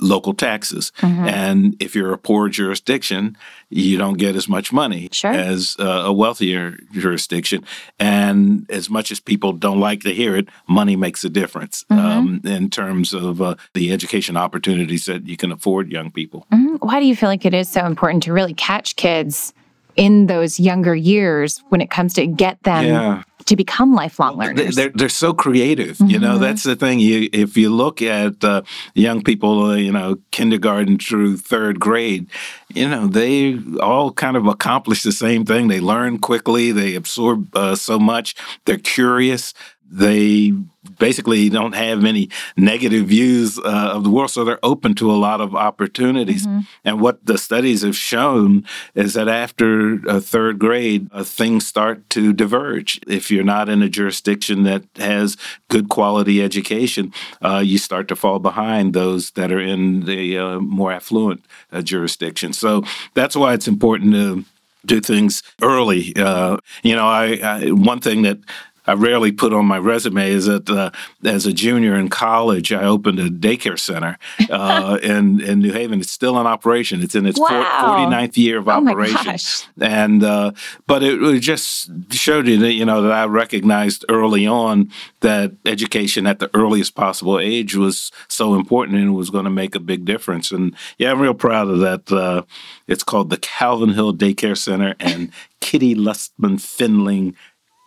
local 0.00 0.34
taxes. 0.34 0.92
Mm-hmm. 0.98 1.28
And 1.28 1.76
if 1.80 1.94
you're 1.94 2.12
a 2.12 2.18
poor 2.18 2.48
jurisdiction, 2.48 3.36
you 3.68 3.98
don't 3.98 4.18
get 4.18 4.36
as 4.36 4.48
much 4.48 4.72
money 4.72 5.08
sure. 5.12 5.32
as 5.32 5.76
uh, 5.78 6.04
a 6.06 6.12
wealthier 6.12 6.78
jurisdiction. 6.92 7.64
And 7.98 8.66
as 8.70 8.88
much 8.88 9.10
as 9.10 9.20
people 9.20 9.52
don't 9.52 9.80
like 9.80 10.02
to 10.02 10.12
hear 10.12 10.36
it, 10.36 10.48
money 10.68 10.96
makes 10.96 11.24
a 11.24 11.28
difference 11.28 11.84
mm-hmm. 11.90 12.04
um, 12.04 12.40
in 12.44 12.70
terms 12.70 13.12
of 13.12 13.40
uh, 13.40 13.56
the 13.74 13.92
education 13.92 14.36
opportunities 14.36 15.06
that 15.06 15.26
you 15.26 15.36
can 15.36 15.52
afford 15.52 15.90
young 15.90 16.10
people. 16.10 16.46
Mm-hmm. 16.52 16.76
Why 16.76 17.00
do 17.00 17.06
you 17.06 17.16
feel 17.16 17.28
like 17.28 17.44
it 17.44 17.54
is 17.54 17.68
so 17.68 17.84
important 17.86 18.22
to 18.24 18.32
really 18.32 18.54
catch 18.54 18.96
kids? 18.96 19.52
In 19.96 20.26
those 20.26 20.60
younger 20.60 20.94
years 20.94 21.62
when 21.68 21.80
it 21.80 21.90
comes 21.90 22.14
to 22.14 22.26
get 22.26 22.62
them 22.62 22.84
yeah 22.84 23.22
to 23.46 23.56
become 23.56 23.94
lifelong 23.94 24.36
learners. 24.36 24.74
They're, 24.74 24.90
they're 24.90 25.08
so 25.08 25.32
creative. 25.32 25.96
Mm-hmm. 25.98 26.10
You 26.10 26.18
know, 26.18 26.32
mm-hmm. 26.32 26.42
that's 26.42 26.64
the 26.64 26.76
thing. 26.76 26.98
You, 26.98 27.28
if 27.32 27.56
you 27.56 27.70
look 27.70 28.02
at 28.02 28.44
uh, 28.44 28.62
young 28.94 29.22
people, 29.22 29.70
uh, 29.70 29.76
you 29.76 29.92
know, 29.92 30.18
kindergarten 30.32 30.98
through 30.98 31.38
third 31.38 31.80
grade, 31.80 32.28
you 32.74 32.88
know, 32.88 33.06
they 33.06 33.58
all 33.80 34.12
kind 34.12 34.36
of 34.36 34.46
accomplish 34.46 35.02
the 35.02 35.12
same 35.12 35.44
thing. 35.44 35.68
They 35.68 35.80
learn 35.80 36.18
quickly, 36.18 36.72
they 36.72 36.94
absorb 36.94 37.56
uh, 37.56 37.76
so 37.76 37.98
much, 37.98 38.34
they're 38.64 38.78
curious 38.78 39.54
they 39.88 40.52
basically 40.98 41.48
don't 41.48 41.74
have 41.74 42.04
any 42.04 42.28
negative 42.56 43.06
views 43.06 43.58
uh, 43.58 43.92
of 43.94 44.04
the 44.04 44.10
world, 44.10 44.30
so 44.30 44.44
they're 44.44 44.64
open 44.64 44.94
to 44.94 45.10
a 45.10 45.16
lot 45.16 45.40
of 45.40 45.54
opportunities. 45.54 46.46
Mm-hmm. 46.46 46.60
And 46.84 47.00
what 47.00 47.24
the 47.26 47.38
studies 47.38 47.82
have 47.82 47.96
shown 47.96 48.64
is 48.94 49.14
that 49.14 49.28
after 49.28 49.98
third 50.20 50.58
grade, 50.58 51.08
uh, 51.12 51.24
things 51.24 51.66
start 51.66 52.08
to 52.10 52.32
diverge. 52.32 53.00
If 53.06 53.30
you're 53.30 53.44
not 53.44 53.68
in 53.68 53.82
a 53.82 53.88
jurisdiction 53.88 54.64
that 54.64 54.84
has 54.96 55.36
good 55.68 55.88
quality 55.88 56.42
education, 56.42 57.12
uh, 57.42 57.62
you 57.64 57.78
start 57.78 58.08
to 58.08 58.16
fall 58.16 58.38
behind 58.38 58.94
those 58.94 59.30
that 59.32 59.52
are 59.52 59.60
in 59.60 60.04
the 60.04 60.38
uh, 60.38 60.60
more 60.60 60.92
affluent 60.92 61.44
uh, 61.72 61.82
jurisdiction. 61.82 62.52
So 62.52 62.82
that's 63.14 63.36
why 63.36 63.54
it's 63.54 63.68
important 63.68 64.12
to 64.12 64.44
do 64.84 65.00
things 65.00 65.42
early. 65.62 66.14
Uh, 66.16 66.58
you 66.82 66.94
know, 66.94 67.06
I, 67.06 67.38
I 67.42 67.70
one 67.72 68.00
thing 68.00 68.22
that 68.22 68.38
I 68.86 68.94
rarely 68.94 69.32
put 69.32 69.52
on 69.52 69.66
my 69.66 69.78
resume 69.78 70.30
is 70.30 70.46
that 70.46 70.68
uh, 70.68 70.90
as 71.24 71.46
a 71.46 71.52
junior 71.52 71.96
in 71.96 72.08
college, 72.08 72.72
I 72.72 72.84
opened 72.84 73.18
a 73.18 73.28
daycare 73.28 73.78
center 73.78 74.18
uh, 74.50 74.98
in 75.02 75.40
in 75.40 75.60
New 75.60 75.72
Haven. 75.72 76.00
It's 76.00 76.10
still 76.10 76.38
in 76.40 76.46
operation. 76.46 77.02
It's 77.02 77.14
in 77.14 77.26
its 77.26 77.38
wow. 77.38 78.08
49th 78.10 78.36
year 78.36 78.58
of 78.58 78.68
oh 78.68 78.72
operation. 78.72 79.36
And 79.80 80.22
uh, 80.22 80.52
but 80.86 81.02
it, 81.02 81.22
it, 81.22 81.40
just 81.40 81.90
showed 82.12 82.46
you 82.46 82.58
that 82.58 82.72
you 82.72 82.84
know 82.84 83.02
that 83.02 83.12
I 83.12 83.24
recognized 83.24 84.04
early 84.08 84.46
on 84.46 84.90
that 85.20 85.52
education 85.64 86.26
at 86.26 86.38
the 86.38 86.50
earliest 86.54 86.94
possible 86.94 87.38
age 87.38 87.76
was 87.76 88.10
so 88.28 88.54
important 88.54 88.98
and 88.98 89.14
was 89.14 89.30
going 89.30 89.44
to 89.44 89.50
make 89.50 89.74
a 89.74 89.80
big 89.80 90.04
difference. 90.04 90.50
And 90.50 90.74
yeah, 90.98 91.10
I'm 91.10 91.20
real 91.20 91.34
proud 91.34 91.68
of 91.68 91.80
that. 91.80 92.10
Uh, 92.10 92.42
it's 92.86 93.02
called 93.02 93.30
the 93.30 93.36
Calvin 93.36 93.90
Hill 93.90 94.14
Daycare 94.14 94.56
Center 94.56 94.94
and 95.00 95.32
Kitty 95.60 95.94
Lustman 95.94 96.60
Findling 96.60 97.34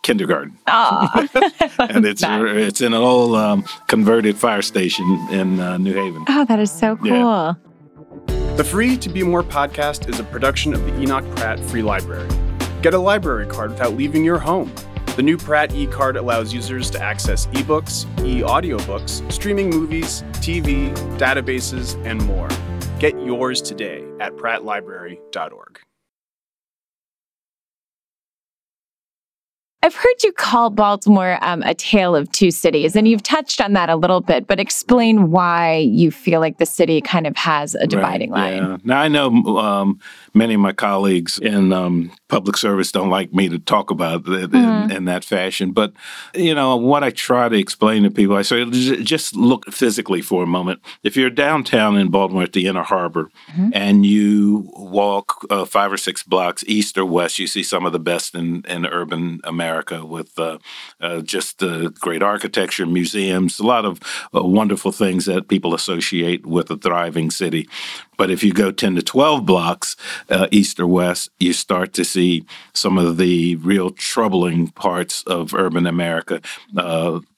kindergarten. 0.04 0.58
and 0.68 2.06
it's 2.06 2.24
it's 2.24 2.82
in 2.82 2.94
an 2.94 3.02
old 3.02 3.36
um, 3.36 3.64
converted 3.88 4.38
fire 4.38 4.62
station 4.62 5.06
in 5.32 5.60
uh, 5.60 5.78
New 5.78 5.94
Haven. 5.94 6.26
Oh, 6.28 6.46
that 6.46 6.60
is 6.60 6.72
so 6.72 6.96
cool. 6.98 7.08
Yeah. 7.08 7.54
The 8.56 8.64
Free 8.64 8.98
to 8.98 9.10
Be 9.10 9.24
More 9.24 9.44
podcast 9.44 10.10
is 10.10 10.20
a 10.20 10.24
production 10.24 10.74
of 10.74 10.84
the 10.86 11.00
Enoch 11.00 11.24
Pratt 11.36 11.60
Free 11.60 11.82
Library. 11.82 12.28
Get 12.82 12.94
a 12.94 13.00
library 13.00 13.46
card 13.48 13.72
without 13.72 13.94
leaving 13.94 14.24
your 14.24 14.40
home. 14.40 14.74
The 15.16 15.24
new 15.24 15.38
Pratt 15.38 15.74
e-card 15.74 16.16
allows 16.16 16.54
users 16.54 16.90
to 16.92 17.02
access 17.02 17.48
ebooks, 17.48 18.06
e-audiobooks, 18.26 19.30
streaming 19.32 19.70
movies, 19.70 20.24
TV, 20.34 20.96
databases, 21.18 22.02
and 22.06 22.24
more. 22.26 22.48
Get 23.00 23.14
yours 23.22 23.62
today 23.62 24.06
at 24.20 24.34
prattlibrary.org. 24.38 25.82
I've 29.82 29.96
heard 29.96 30.24
you 30.26 30.34
call 30.34 30.72
Baltimore 30.72 31.38
um, 31.42 31.64
a 31.64 31.74
tale 31.74 32.14
of 32.14 32.30
two 32.34 32.52
cities, 32.52 32.98
and 32.98 33.08
you've 33.08 33.24
touched 33.24 33.62
on 33.62 33.72
that 33.74 33.90
a 33.90 33.96
little 33.96 34.20
bit, 34.20 34.46
but 34.46 34.60
explain 34.60 35.32
why 35.32 35.78
you 35.78 36.12
feel 36.12 36.42
like 36.42 36.58
the 36.58 36.66
city 36.66 37.00
kind 37.00 37.26
of 37.26 37.38
has 37.38 37.76
a 37.76 37.88
dividing 37.88 38.32
right, 38.32 38.62
line. 38.62 38.72
Yeah. 38.72 38.78
Now, 38.84 39.00
I 39.00 39.08
know 39.08 39.58
um, 39.58 40.00
many 40.34 40.56
of 40.56 40.60
my 40.60 40.74
colleagues 40.74 41.40
in 41.40 41.72
um, 41.72 42.12
public 42.28 42.58
service 42.58 42.92
don't 42.92 43.10
like 43.10 43.34
me 43.34 43.48
to 43.48 43.58
talk 43.58 43.90
about 43.90 44.28
it 44.28 44.52
mm-hmm. 44.52 44.92
in, 44.92 44.92
in, 44.92 45.06
that 45.06 45.24
fashion, 45.24 45.72
but, 45.72 45.94
you 46.36 46.54
know, 46.54 46.76
what 46.76 47.06
I 47.06 47.10
try 47.10 47.48
to 47.48 47.58
explain 47.58 48.04
to 48.04 48.12
people, 48.12 48.36
I 48.36 48.42
say, 48.42 48.66
just 48.70 49.34
look 49.34 49.72
physically 49.72 50.22
for 50.22 50.44
a 50.44 50.48
moment. 50.48 50.82
If 51.04 51.16
you're 51.16 51.30
downtown 51.30 51.96
in 51.96 52.10
Baltimore 52.10 52.44
at 52.44 52.52
the 52.52 52.68
Inner 52.68 52.84
Harbor 52.84 53.32
mm-hmm. 53.52 53.70
and 53.72 54.06
you 54.06 54.70
walk 54.74 55.46
uh, 55.50 55.64
five 55.64 55.94
or 55.94 55.98
six 55.98 56.22
blocks 56.22 56.66
east 56.68 56.98
or 56.98 57.06
west, 57.06 57.40
you 57.40 57.48
see 57.48 57.64
some 57.64 57.86
of 57.86 57.94
the 57.94 58.00
best 58.00 58.36
in, 58.36 58.66
in 58.68 58.86
urban 58.86 59.40
America 59.46 59.69
America 59.70 60.04
with 60.04 60.40
uh, 60.40 60.58
uh, 61.00 61.22
just 61.22 61.62
uh, 61.62 61.90
great 61.90 62.24
architecture, 62.24 62.88
museums, 62.88 63.60
a 63.60 63.64
lot 63.64 63.86
of 63.86 64.00
uh, 64.34 64.42
wonderful 64.42 64.92
things 64.92 65.26
that 65.26 65.48
people 65.48 65.76
associate 65.76 66.44
with 66.44 66.72
a 66.72 66.78
thriving 66.78 67.30
city. 67.30 67.70
But 68.18 68.32
if 68.32 68.44
you 68.44 68.52
go 68.52 68.72
10 68.72 68.96
to 68.96 69.04
12 69.04 69.46
blocks 69.46 69.96
east 70.52 70.80
or 70.80 70.88
west, 70.88 71.30
you 71.40 71.54
start 71.54 71.94
to 71.94 72.04
see 72.04 72.44
some 72.74 72.98
of 72.98 73.18
the 73.18 73.56
real 73.58 73.92
troubling 73.92 74.70
parts 74.70 75.24
of 75.24 75.54
urban 75.54 75.86
America 75.86 76.42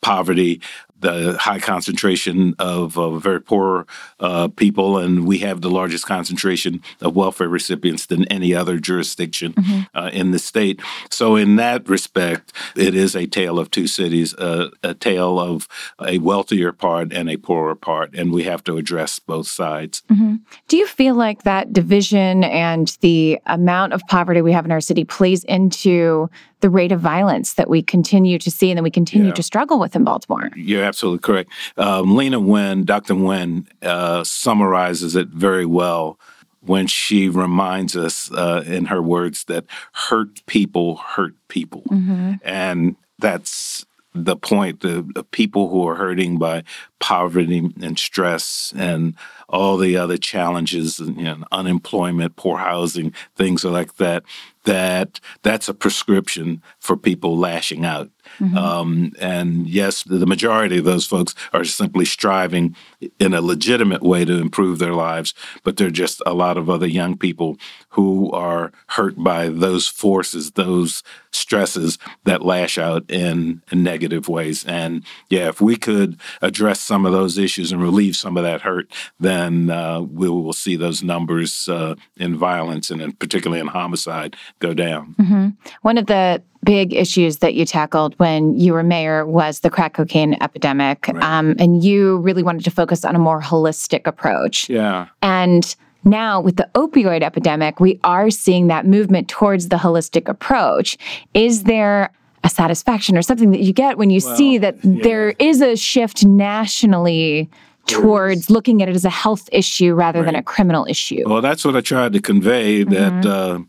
poverty, 0.02 0.60
the 1.02 1.38
high 1.40 1.60
concentration 1.60 2.56
of 2.60 2.98
uh, 2.98 3.18
very 3.18 3.42
poor 3.42 3.86
uh, 4.20 4.48
people, 4.48 4.98
and 4.98 5.28
we 5.28 5.40
have 5.40 5.62
the 5.62 5.70
largest 5.70 6.06
concentration 6.06 6.82
of 7.02 7.16
welfare 7.16 7.50
recipients 7.50 8.06
than 8.06 8.26
any 8.26 8.54
other 8.54 8.80
jurisdiction 8.80 9.54
mm-hmm. 9.54 9.82
uh, 9.98 10.10
in 10.14 10.32
the 10.32 10.40
state. 10.40 10.82
So, 11.10 11.36
in 11.36 11.56
that 11.58 11.88
respect, 11.90 12.54
it 12.76 12.96
is 12.96 13.16
a 13.16 13.28
tale 13.28 13.60
of 13.60 13.72
two 13.72 13.88
cities, 13.88 14.34
uh, 14.36 14.70
a 14.84 14.94
tale 14.94 15.40
of 15.40 15.68
a 16.02 16.20
wealthier 16.20 16.72
part 16.72 17.12
and 17.12 17.30
a 17.30 17.38
poorer 17.38 17.76
part, 17.76 18.14
and 18.16 18.32
we 18.32 18.44
have 18.44 18.64
to 18.66 18.78
address 18.78 19.20
both 19.20 19.48
sides. 19.48 20.04
Mm-hmm. 20.10 20.36
Do 20.68 20.78
you 20.78 20.88
feel 20.88 21.16
like 21.16 21.44
that 21.44 21.74
division 21.74 22.44
and 22.44 22.96
the 23.02 23.40
amount 23.46 23.94
of 23.94 24.02
poverty 24.08 24.42
we 24.42 24.52
have 24.52 24.66
in 24.66 24.72
our 24.72 24.82
city 24.82 25.04
plays 25.04 25.44
into 25.46 26.30
the 26.62 26.70
rate 26.70 26.92
of 26.92 27.00
violence 27.00 27.56
that 27.56 27.70
we 27.70 27.82
continue 27.82 28.38
to 28.38 28.50
see 28.50 28.70
and 28.70 28.78
that 28.78 28.84
we 28.84 28.92
continue 28.92 29.28
yeah. 29.28 29.34
to 29.34 29.44
struggle 29.44 29.80
with 29.80 29.96
in 29.96 30.04
Baltimore. 30.04 30.52
You're 30.56 30.86
absolutely 30.92 31.20
correct. 31.20 31.50
Um, 31.78 32.08
Leana 32.08 32.44
Wen, 32.44 32.84
Dr. 32.84 33.16
Wen, 33.16 33.66
uh, 33.82 34.26
summarizes 34.26 35.16
it 35.16 35.30
very 35.30 35.66
well 35.66 36.20
when 36.60 36.86
she 36.86 37.30
reminds 37.30 37.96
us 37.96 38.30
uh, 38.34 38.62
in 38.66 38.86
her 38.86 39.02
words 39.02 39.46
that 39.46 39.64
hurt 39.94 40.46
people 40.48 40.98
hurt 40.98 41.34
people. 41.48 41.84
Mm-hmm. 41.90 42.34
And 42.44 42.98
that's 43.20 43.86
the 44.14 44.36
point 44.36 44.82
the, 44.82 45.08
the, 45.16 45.24
people 45.24 45.70
who 45.70 45.88
are 45.88 45.96
hurting 45.96 46.38
by 46.38 46.64
poverty 47.00 47.72
and 47.82 47.98
stress 47.98 48.74
and 48.76 49.16
all 49.48 49.78
the 49.78 49.96
other 49.96 50.18
challenges 50.18 51.00
you 51.00 51.24
know, 51.24 51.38
unemployment 51.52 52.36
poor 52.36 52.58
housing 52.58 53.14
things 53.38 53.64
like 53.64 53.96
that 53.96 54.24
that 54.64 55.20
that's 55.42 55.68
a 55.68 55.74
prescription 55.74 56.62
for 56.80 56.96
people 56.96 57.38
lashing 57.38 57.86
out. 57.86 58.10
Mm-hmm. 58.40 58.58
Um, 58.58 59.12
and 59.20 59.68
yes, 59.68 60.04
the 60.04 60.26
majority 60.26 60.78
of 60.78 60.86
those 60.86 61.06
folks 61.06 61.36
are 61.54 61.64
simply 61.64 62.06
striving 62.06 62.76
in 63.20 63.34
a 63.34 63.42
legitimate 63.42 64.04
way 64.04 64.26
to 64.26 64.40
improve 64.40 64.80
their 64.80 64.94
lives, 64.94 65.34
but 65.64 65.78
there 65.78 65.88
are 65.88 65.92
just 65.92 66.22
a 66.26 66.34
lot 66.34 66.58
of 66.58 66.70
other 66.70 66.88
young 66.88 67.18
people 67.18 67.58
who 67.90 68.32
are 68.32 68.72
hurt 68.88 69.22
by 69.22 69.50
those 69.50 69.88
forces, 69.88 70.52
those 70.52 71.04
stresses 71.32 71.98
that 72.26 72.46
lash 72.46 72.78
out 72.78 73.10
in, 73.10 73.62
in 73.72 73.84
negative 73.84 74.28
ways. 74.28 74.66
And 74.66 75.04
yeah, 75.30 75.48
if 75.48 75.62
we 75.62 75.76
could 75.76 76.20
address 76.42 76.80
some 76.80 77.06
of 77.06 77.14
those 77.14 77.38
issues 77.38 77.72
and 77.72 77.82
relieve 77.82 78.16
some 78.16 78.38
of 78.38 78.44
that 78.44 78.62
hurt, 78.62 78.92
then 79.20 79.70
uh, 79.70 80.02
we 80.02 80.30
will 80.30 80.54
see 80.54 80.76
those 80.76 81.04
numbers 81.04 81.68
uh, 81.70 81.96
in 82.18 82.38
violence 82.38 82.92
and 82.92 83.02
in, 83.02 83.14
particularly 83.14 83.62
in 83.62 83.68
homicide 83.68 84.36
go 84.62 84.74
down. 84.74 85.16
Mm-hmm. 85.20 85.50
One 85.82 85.98
of 85.98 86.06
the 86.06 86.42
big 86.64 86.94
issues 86.94 87.38
that 87.38 87.56
you 87.56 87.66
tackled 87.66 88.18
when 88.20 88.58
you 88.58 88.74
were 88.74 88.84
mayor 88.84 89.26
was 89.26 89.60
the 89.60 89.70
crack 89.70 89.96
cocaine 89.96 90.38
epidemic. 90.42 91.08
Right. 91.08 91.22
Um, 91.22 91.56
and 91.60 91.84
you 91.84 92.18
really 92.20 92.44
wanted 92.44 92.64
to 92.64 92.72
focus 92.72 93.04
on 93.04 93.16
a 93.16 93.20
more 93.20 93.42
holistic 93.42 94.08
approach. 94.08 94.70
Yeah. 94.70 95.08
And 95.22 95.76
now, 96.04 96.42
with 96.42 96.56
the 96.56 96.70
opioid 96.74 97.22
epidemic, 97.22 97.80
we 97.80 98.00
are 98.04 98.32
seeing 98.32 98.68
that 98.68 98.86
movement 98.86 99.28
towards 99.28 99.70
the 99.70 99.76
holistic 99.76 100.28
approach. 100.28 100.98
Is 101.34 101.64
there 101.64 102.12
a 102.44 102.50
satisfaction 102.50 103.18
or 103.18 103.22
something 103.22 103.52
that 103.52 103.60
you 103.60 103.74
get 103.74 103.98
when 103.98 104.10
you 104.10 104.20
well, 104.24 104.36
see 104.36 104.58
that 104.58 104.84
yeah. 104.84 105.04
there 105.04 105.30
is 105.38 105.62
a 105.62 105.76
shift 105.76 106.26
nationally 106.26 107.50
towards 107.88 108.50
looking 108.50 108.82
at 108.82 108.90
it 108.90 108.96
as 108.96 109.06
a 109.06 109.10
health 109.10 109.50
issue 109.52 109.94
rather 109.94 110.20
right. 110.20 110.26
than 110.26 110.36
a 110.36 110.44
criminal 110.44 110.86
issue? 110.90 111.24
Well, 111.26 111.42
that's 111.42 111.66
what 111.66 111.76
I 111.76 111.82
tried 111.82 112.14
to 112.14 112.22
convey 112.22 112.84
that. 112.84 113.12
Mm-hmm. 113.24 113.30
Uh, 113.30 113.66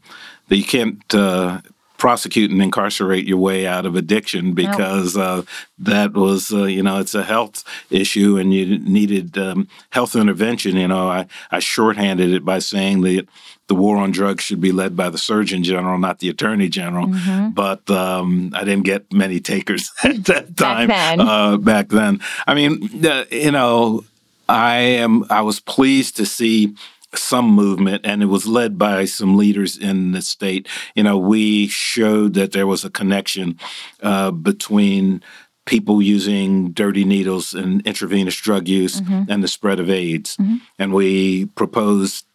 that 0.53 0.59
you 0.59 0.65
can't 0.65 1.15
uh, 1.15 1.63
prosecute 1.97 2.51
and 2.51 2.61
incarcerate 2.61 3.25
your 3.25 3.39
way 3.39 3.67
out 3.67 3.87
of 3.87 3.97
addiction 3.97 4.53
because 4.53 5.17
uh, 5.17 5.43
that 5.79 6.13
was, 6.13 6.53
uh, 6.53 6.65
you 6.65 6.83
know, 6.83 7.01
it's 7.01 7.15
a 7.15 7.23
health 7.23 7.65
issue 7.89 8.37
and 8.37 8.53
you 8.53 8.79
needed 8.81 9.39
um, 9.39 9.67
health 9.89 10.15
intervention. 10.15 10.77
You 10.77 10.89
know, 10.89 11.09
I, 11.09 11.27
I 11.51 11.59
shorthanded 11.59 12.35
it 12.35 12.45
by 12.45 12.59
saying 12.59 13.01
that 13.01 13.27
the 13.69 13.75
war 13.75 13.97
on 13.97 14.11
drugs 14.11 14.45
should 14.45 14.61
be 14.61 14.73
led 14.73 14.95
by 14.95 15.09
the 15.09 15.17
Surgeon 15.17 15.65
General, 15.65 15.97
not 15.99 16.19
the 16.19 16.29
Attorney 16.29 16.69
General. 16.69 17.07
Mm-hmm. 17.07 17.53
But 17.53 17.89
um, 17.89 18.53
I 18.55 18.65
didn't 18.65 18.85
get 18.85 19.11
many 19.11 19.41
takers 19.41 19.91
at 20.05 20.23
that 20.27 20.55
time. 20.55 20.89
Back 20.89 21.17
then. 21.17 21.27
Uh, 21.27 21.57
back 21.57 21.89
then. 21.89 22.21
I 22.47 22.53
mean, 22.53 22.91
you 23.31 23.53
know, 23.53 24.05
I 24.51 24.77
am. 25.01 25.25
I 25.31 25.41
was 25.41 25.61
pleased 25.61 26.19
to 26.19 26.27
see 26.27 26.75
some 27.15 27.51
movement, 27.51 28.03
and 28.05 28.23
it 28.23 28.27
was 28.27 28.47
led 28.47 28.79
by 28.79 29.05
some 29.05 29.37
leaders 29.37 29.77
in 29.77 30.13
the 30.13 30.23
state. 30.23 30.69
You 30.95 31.03
know, 31.03 31.19
we 31.19 31.69
showed 31.69 32.35
that 32.35 32.53
there 32.53 32.67
was 32.67 32.85
a 32.85 32.91
connection 32.91 33.59
uh, 34.03 34.31
between 34.31 35.23
people 35.65 36.03
using 36.03 36.73
dirty 36.73 37.05
needles 37.05 37.55
and 37.55 37.87
intravenous 37.87 38.37
drug 38.37 38.67
use 38.67 39.01
mm-hmm. 39.01 39.31
and 39.31 39.43
the 39.45 39.49
spread 39.49 39.79
of 39.79 39.89
AIDS. 39.89 40.37
Mm-hmm. 40.37 40.57
And 40.79 40.93
we 40.93 41.47
proposed 41.47 42.27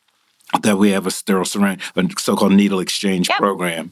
that 0.62 0.78
we 0.78 0.92
have 0.92 1.06
a 1.06 1.12
sterile 1.12 1.46
syringe, 1.46 1.82
a 1.96 2.08
so-called 2.18 2.54
needle 2.54 2.80
exchange 2.80 3.28
yep. 3.30 3.38
program. 3.38 3.92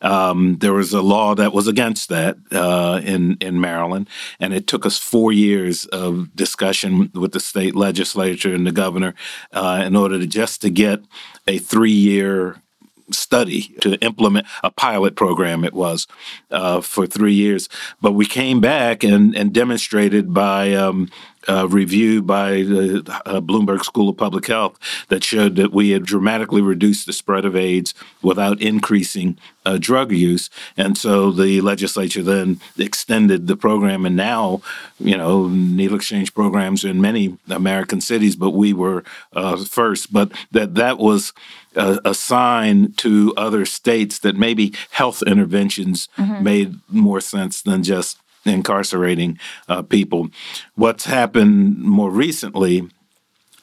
Um, 0.00 0.58
there 0.58 0.72
was 0.72 0.92
a 0.92 1.02
law 1.02 1.34
that 1.34 1.52
was 1.52 1.66
against 1.66 2.08
that 2.10 2.36
uh, 2.52 3.00
in 3.04 3.36
in 3.40 3.60
Maryland, 3.60 4.08
and 4.38 4.54
it 4.54 4.66
took 4.66 4.86
us 4.86 4.98
four 4.98 5.32
years 5.32 5.84
of 5.86 6.34
discussion 6.36 7.10
with 7.12 7.32
the 7.32 7.40
state 7.40 7.74
legislature 7.74 8.54
and 8.54 8.66
the 8.66 8.72
governor 8.72 9.14
uh, 9.52 9.82
in 9.84 9.96
order 9.96 10.18
to 10.18 10.26
just 10.26 10.62
to 10.62 10.70
get 10.70 11.00
a 11.46 11.58
three-year 11.58 12.62
study 13.10 13.74
to 13.80 13.94
implement 14.00 14.46
a 14.64 14.70
pilot 14.70 15.14
program 15.14 15.64
it 15.64 15.72
was 15.72 16.08
uh, 16.50 16.80
for 16.80 17.06
three 17.06 17.34
years 17.34 17.68
but 18.00 18.12
we 18.12 18.26
came 18.26 18.60
back 18.60 19.04
and, 19.04 19.36
and 19.36 19.52
demonstrated 19.52 20.34
by 20.34 20.74
um, 20.74 21.08
uh, 21.48 21.68
review 21.68 22.22
by 22.22 22.62
the 22.62 23.02
uh, 23.24 23.40
Bloomberg 23.40 23.84
School 23.84 24.08
of 24.08 24.16
Public 24.16 24.46
Health 24.46 24.78
that 25.08 25.24
showed 25.24 25.56
that 25.56 25.72
we 25.72 25.90
had 25.90 26.04
dramatically 26.04 26.62
reduced 26.62 27.06
the 27.06 27.12
spread 27.12 27.44
of 27.44 27.56
AIDS 27.56 27.94
without 28.22 28.60
increasing 28.60 29.38
uh, 29.64 29.78
drug 29.78 30.12
use. 30.12 30.48
And 30.76 30.96
so 30.96 31.30
the 31.30 31.60
legislature 31.60 32.22
then 32.22 32.60
extended 32.78 33.46
the 33.46 33.56
program. 33.56 34.06
And 34.06 34.16
now, 34.16 34.62
you 34.98 35.16
know, 35.16 35.48
needle 35.48 35.96
exchange 35.96 36.34
programs 36.34 36.84
in 36.84 37.00
many 37.00 37.36
American 37.48 38.00
cities, 38.00 38.36
but 38.36 38.50
we 38.50 38.72
were 38.72 39.04
uh, 39.32 39.56
first. 39.64 40.12
But 40.12 40.32
that 40.52 40.74
that 40.76 40.98
was 40.98 41.32
a, 41.74 41.98
a, 42.04 42.14
sign 42.14 42.92
to 42.92 43.34
other 43.36 43.66
states 43.66 44.18
that 44.20 44.36
maybe 44.36 44.72
health 44.90 45.22
interventions 45.22 46.08
mm-hmm. 46.16 46.42
made 46.42 46.74
more 46.88 47.20
sense 47.20 47.60
than 47.60 47.82
just 47.82 48.18
incarcerating 48.46 49.38
uh, 49.68 49.82
people. 49.82 50.28
What's 50.74 51.04
happened 51.04 51.78
more 51.78 52.10
recently 52.10 52.88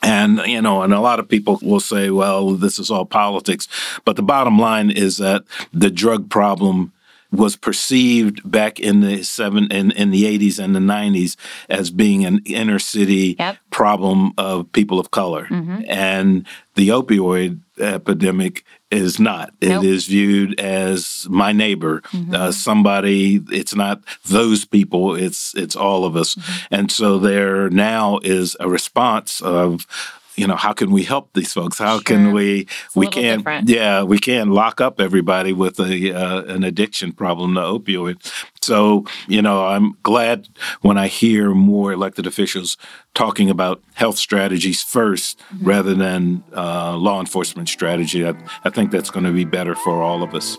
and, 0.03 0.39
you 0.45 0.61
know, 0.61 0.81
and 0.81 0.93
a 0.93 0.99
lot 0.99 1.19
of 1.19 1.29
people 1.29 1.59
will 1.61 1.79
say, 1.79 2.09
well, 2.09 2.51
this 2.55 2.77
is 2.77 2.91
all 2.91 3.05
politics. 3.05 3.69
But 4.03 4.17
the 4.17 4.21
bottom 4.21 4.59
line 4.59 4.91
is 4.91 5.17
that 5.17 5.45
the 5.71 5.89
drug 5.89 6.29
problem 6.29 6.91
was 7.31 7.55
perceived 7.55 8.49
back 8.49 8.79
in 8.79 8.99
the 8.99 9.23
seven 9.23 9.67
in, 9.71 9.91
in 9.91 10.11
the 10.11 10.23
80s 10.23 10.63
and 10.63 10.75
the 10.75 10.79
90s 10.79 11.35
as 11.67 11.89
being 11.89 12.25
an 12.25 12.41
inner 12.45 12.77
city 12.77 13.35
yep. 13.39 13.57
problem 13.71 14.33
of 14.37 14.71
people 14.71 14.99
of 14.99 15.09
color. 15.09 15.45
Mm-hmm. 15.45 15.81
And 15.87 16.45
the 16.75 16.89
opioid 16.89 17.59
epidemic 17.79 18.63
is 18.93 19.19
not. 19.19 19.53
Nope. 19.61 19.83
It 19.83 19.89
is 19.89 20.05
viewed 20.05 20.59
as 20.59 21.27
my 21.29 21.51
neighbor, 21.51 22.01
mm-hmm. 22.01 22.33
uh, 22.33 22.51
somebody. 22.51 23.43
It's 23.51 23.75
not 23.75 24.03
those 24.25 24.65
people. 24.65 25.15
It's 25.15 25.53
it's 25.55 25.75
all 25.75 26.05
of 26.05 26.15
us. 26.15 26.35
Mm-hmm. 26.35 26.75
And 26.75 26.91
so 26.91 27.19
there 27.19 27.69
now 27.69 28.19
is 28.23 28.55
a 28.59 28.69
response 28.69 29.41
of 29.41 29.87
you 30.35 30.47
know 30.47 30.55
how 30.55 30.73
can 30.73 30.91
we 30.91 31.03
help 31.03 31.31
these 31.33 31.53
folks 31.53 31.77
how 31.77 31.95
sure. 31.95 32.03
can 32.03 32.33
we 32.33 32.67
we 32.95 33.07
can't 33.07 33.39
different. 33.39 33.69
yeah 33.69 34.03
we 34.03 34.19
can't 34.19 34.49
lock 34.49 34.81
up 34.81 34.99
everybody 34.99 35.53
with 35.53 35.79
a 35.79 36.11
uh, 36.13 36.43
an 36.43 36.63
addiction 36.63 37.11
problem 37.11 37.55
to 37.55 37.61
opioid 37.61 38.17
so 38.61 39.05
you 39.27 39.41
know 39.41 39.65
i'm 39.67 39.97
glad 40.03 40.47
when 40.81 40.97
i 40.97 41.07
hear 41.07 41.53
more 41.53 41.91
elected 41.91 42.25
officials 42.25 42.77
talking 43.13 43.49
about 43.49 43.81
health 43.93 44.17
strategies 44.17 44.83
1st 44.83 45.35
mm-hmm. 45.35 45.65
rather 45.65 45.93
than 45.93 46.43
uh, 46.55 46.95
law 46.97 47.19
enforcement 47.19 47.69
strategy 47.69 48.25
I, 48.25 48.33
I 48.63 48.69
think 48.69 48.91
that's 48.91 49.09
going 49.09 49.25
to 49.25 49.31
be 49.31 49.45
better 49.45 49.75
for 49.75 50.01
all 50.01 50.23
of 50.23 50.33
us 50.33 50.57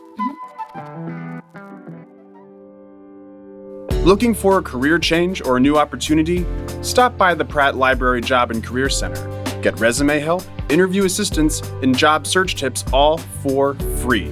Looking 4.05 4.35
for 4.35 4.59
a 4.59 4.63
career 4.63 4.99
change 4.99 5.41
or 5.47 5.57
a 5.57 5.61
new 5.61 5.79
opportunity? 5.79 6.45
Stop 6.83 7.17
by 7.17 7.33
the 7.33 7.45
Pratt 7.45 7.75
Library 7.75 8.21
Job 8.21 8.51
and 8.51 8.63
Career 8.63 8.91
Center. 8.91 9.44
Get 9.65 9.81
resume 9.81 10.21
help, 10.21 10.43
interview 10.69 11.07
assistance, 11.07 11.63
and 11.83 11.97
job 11.97 12.27
search 12.27 12.55
tips 12.55 12.85
all 12.93 13.17
for 13.17 13.73
free. 14.03 14.29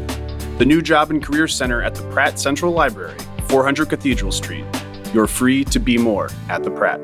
The 0.58 0.66
new 0.66 0.82
Job 0.82 1.10
and 1.10 1.22
Career 1.22 1.48
Center 1.48 1.80
at 1.80 1.94
the 1.94 2.02
Pratt 2.10 2.38
Central 2.38 2.70
Library, 2.70 3.16
400 3.48 3.88
Cathedral 3.88 4.30
Street. 4.30 4.66
You're 5.14 5.26
free 5.26 5.64
to 5.64 5.80
be 5.80 5.96
more 5.96 6.28
at 6.50 6.64
the 6.64 6.70
Pratt. 6.70 7.00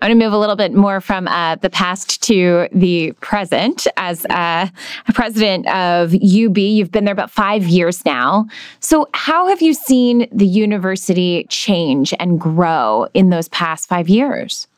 I'm 0.00 0.08
going 0.08 0.18
to 0.18 0.24
move 0.24 0.32
a 0.32 0.38
little 0.38 0.56
bit 0.56 0.72
more 0.72 1.02
from 1.02 1.28
uh, 1.28 1.56
the 1.56 1.68
past 1.68 2.22
to 2.22 2.68
the 2.72 3.12
present. 3.20 3.86
As 3.98 4.24
uh, 4.30 4.68
president 5.12 5.68
of 5.68 6.14
UB, 6.14 6.56
you've 6.56 6.90
been 6.90 7.04
there 7.04 7.12
about 7.12 7.30
five 7.30 7.64
years 7.64 8.02
now. 8.06 8.46
So, 8.80 9.10
how 9.12 9.46
have 9.48 9.60
you 9.60 9.74
seen 9.74 10.26
the 10.32 10.46
university 10.46 11.44
change 11.50 12.14
and 12.18 12.40
grow 12.40 13.08
in 13.12 13.28
those 13.28 13.50
past 13.50 13.90
five 13.90 14.08
years? 14.08 14.68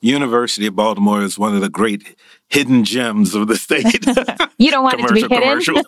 University 0.00 0.66
of 0.66 0.76
Baltimore 0.76 1.22
is 1.22 1.38
one 1.38 1.54
of 1.54 1.60
the 1.60 1.68
great 1.68 2.16
hidden 2.48 2.84
gems 2.84 3.34
of 3.34 3.48
the 3.48 3.56
state. 3.56 3.84
you 4.58 4.70
don't 4.70 4.82
want 4.82 5.00
it 5.00 5.06
to 5.06 5.14
be 5.14 5.22
hidden. 5.22 5.84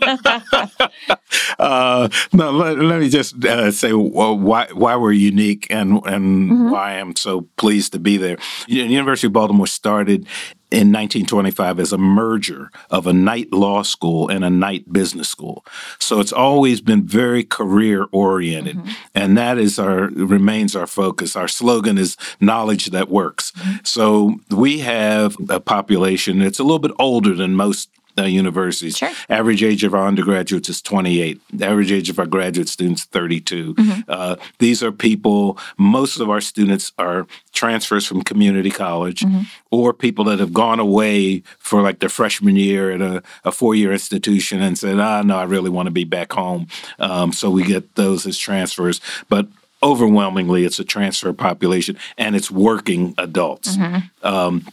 uh, 1.59 2.09
no, 2.33 2.50
let, 2.50 2.78
let, 2.78 3.00
me 3.00 3.09
just 3.09 3.42
uh, 3.45 3.71
say 3.71 3.92
well, 3.92 4.38
why 4.38 4.69
why 4.73 4.96
we're 4.96 5.12
unique 5.12 5.66
and 5.70 6.01
and 6.05 6.51
mm-hmm. 6.51 6.70
why 6.70 6.92
I'm 6.92 7.16
so 7.16 7.48
pleased 7.57 7.92
to 7.92 7.98
be 7.98 8.16
there. 8.16 8.37
University 8.68 9.29
of 9.29 9.33
Baltimore 9.33 9.66
started 9.66 10.27
in 10.72 10.90
1925 10.90 11.78
as 11.78 11.92
a 11.92 11.98
merger 11.98 12.70
of 12.90 13.06
a 13.06 13.12
night 13.12 13.52
law 13.52 13.82
school 13.82 14.28
and 14.28 14.42
a 14.42 14.48
night 14.48 14.90
business 14.90 15.28
school. 15.28 15.64
So 15.98 16.18
it's 16.18 16.32
always 16.32 16.80
been 16.80 17.06
very 17.06 17.44
career 17.44 18.06
oriented, 18.11 18.78
mm-hmm. 18.78 18.90
and 19.14 19.37
that 19.37 19.58
is 19.58 19.78
our 19.78 20.08
remains 20.08 20.74
our 20.74 20.87
focus. 20.87 21.37
Our 21.37 21.48
slogan 21.48 21.98
is 21.98 22.16
knowledge 22.40 22.87
that 22.87 23.11
works. 23.11 23.52
Mm-hmm. 23.52 23.76
So 23.85 24.37
we 24.50 24.78
have 24.78 25.37
a 25.50 25.61
population 25.61 26.38
that's 26.38 26.58
a 26.58 26.64
little 26.64 26.78
bit 26.78 26.92
older 26.98 27.35
than 27.35 27.54
most 27.54 27.90
uh, 28.18 28.25
universities. 28.25 28.96
Sure. 28.98 29.11
Average 29.29 29.62
age 29.62 29.85
of 29.85 29.94
our 29.94 30.07
undergraduates 30.07 30.68
is 30.68 30.83
28. 30.83 31.40
The 31.53 31.66
average 31.66 31.92
age 31.92 32.11
of 32.11 32.18
our 32.18 32.27
graduate 32.27 32.68
students 32.68 33.05
32. 33.05 33.75
Mm-hmm. 33.75 34.01
Uh, 34.09 34.37
these 34.59 34.83
are 34.83 34.92
people. 34.92 35.59
Most 35.79 36.20
of 36.20 36.29
our 36.31 36.40
students 36.40 36.92
are 36.98 37.27
transfers 37.53 38.07
from 38.07 38.22
community 38.22 38.70
college, 38.70 39.20
mm-hmm. 39.20 39.42
or 39.70 39.92
people 39.92 40.25
that 40.25 40.38
have 40.38 40.53
gone 40.53 40.81
away 40.81 41.42
for 41.59 41.83
like 41.83 42.01
their 42.01 42.09
freshman 42.09 42.57
year 42.57 42.90
at 42.90 43.01
a, 43.01 43.22
a 43.44 43.53
four 43.53 43.75
year 43.75 43.92
institution 43.92 44.61
and 44.61 44.79
said, 44.79 44.98
"Ah, 44.98 45.22
no, 45.22 45.37
I 45.37 45.44
really 45.44 45.70
want 45.70 45.87
to 45.87 45.92
be 45.92 46.05
back 46.05 46.33
home." 46.33 46.66
Um, 46.98 47.33
so 47.33 47.51
we 47.51 47.64
get 47.64 47.94
those 47.94 48.27
as 48.27 48.38
transfers, 48.38 49.01
but 49.29 49.46
overwhelmingly 49.83 50.64
it's 50.64 50.79
a 50.79 50.85
transfer 50.85 51.33
population 51.33 51.96
and 52.16 52.37
it's 52.37 52.51
working 52.51 53.14
adults. 53.18 53.77
Mm-hmm. 53.77 54.27
Um, 54.27 54.66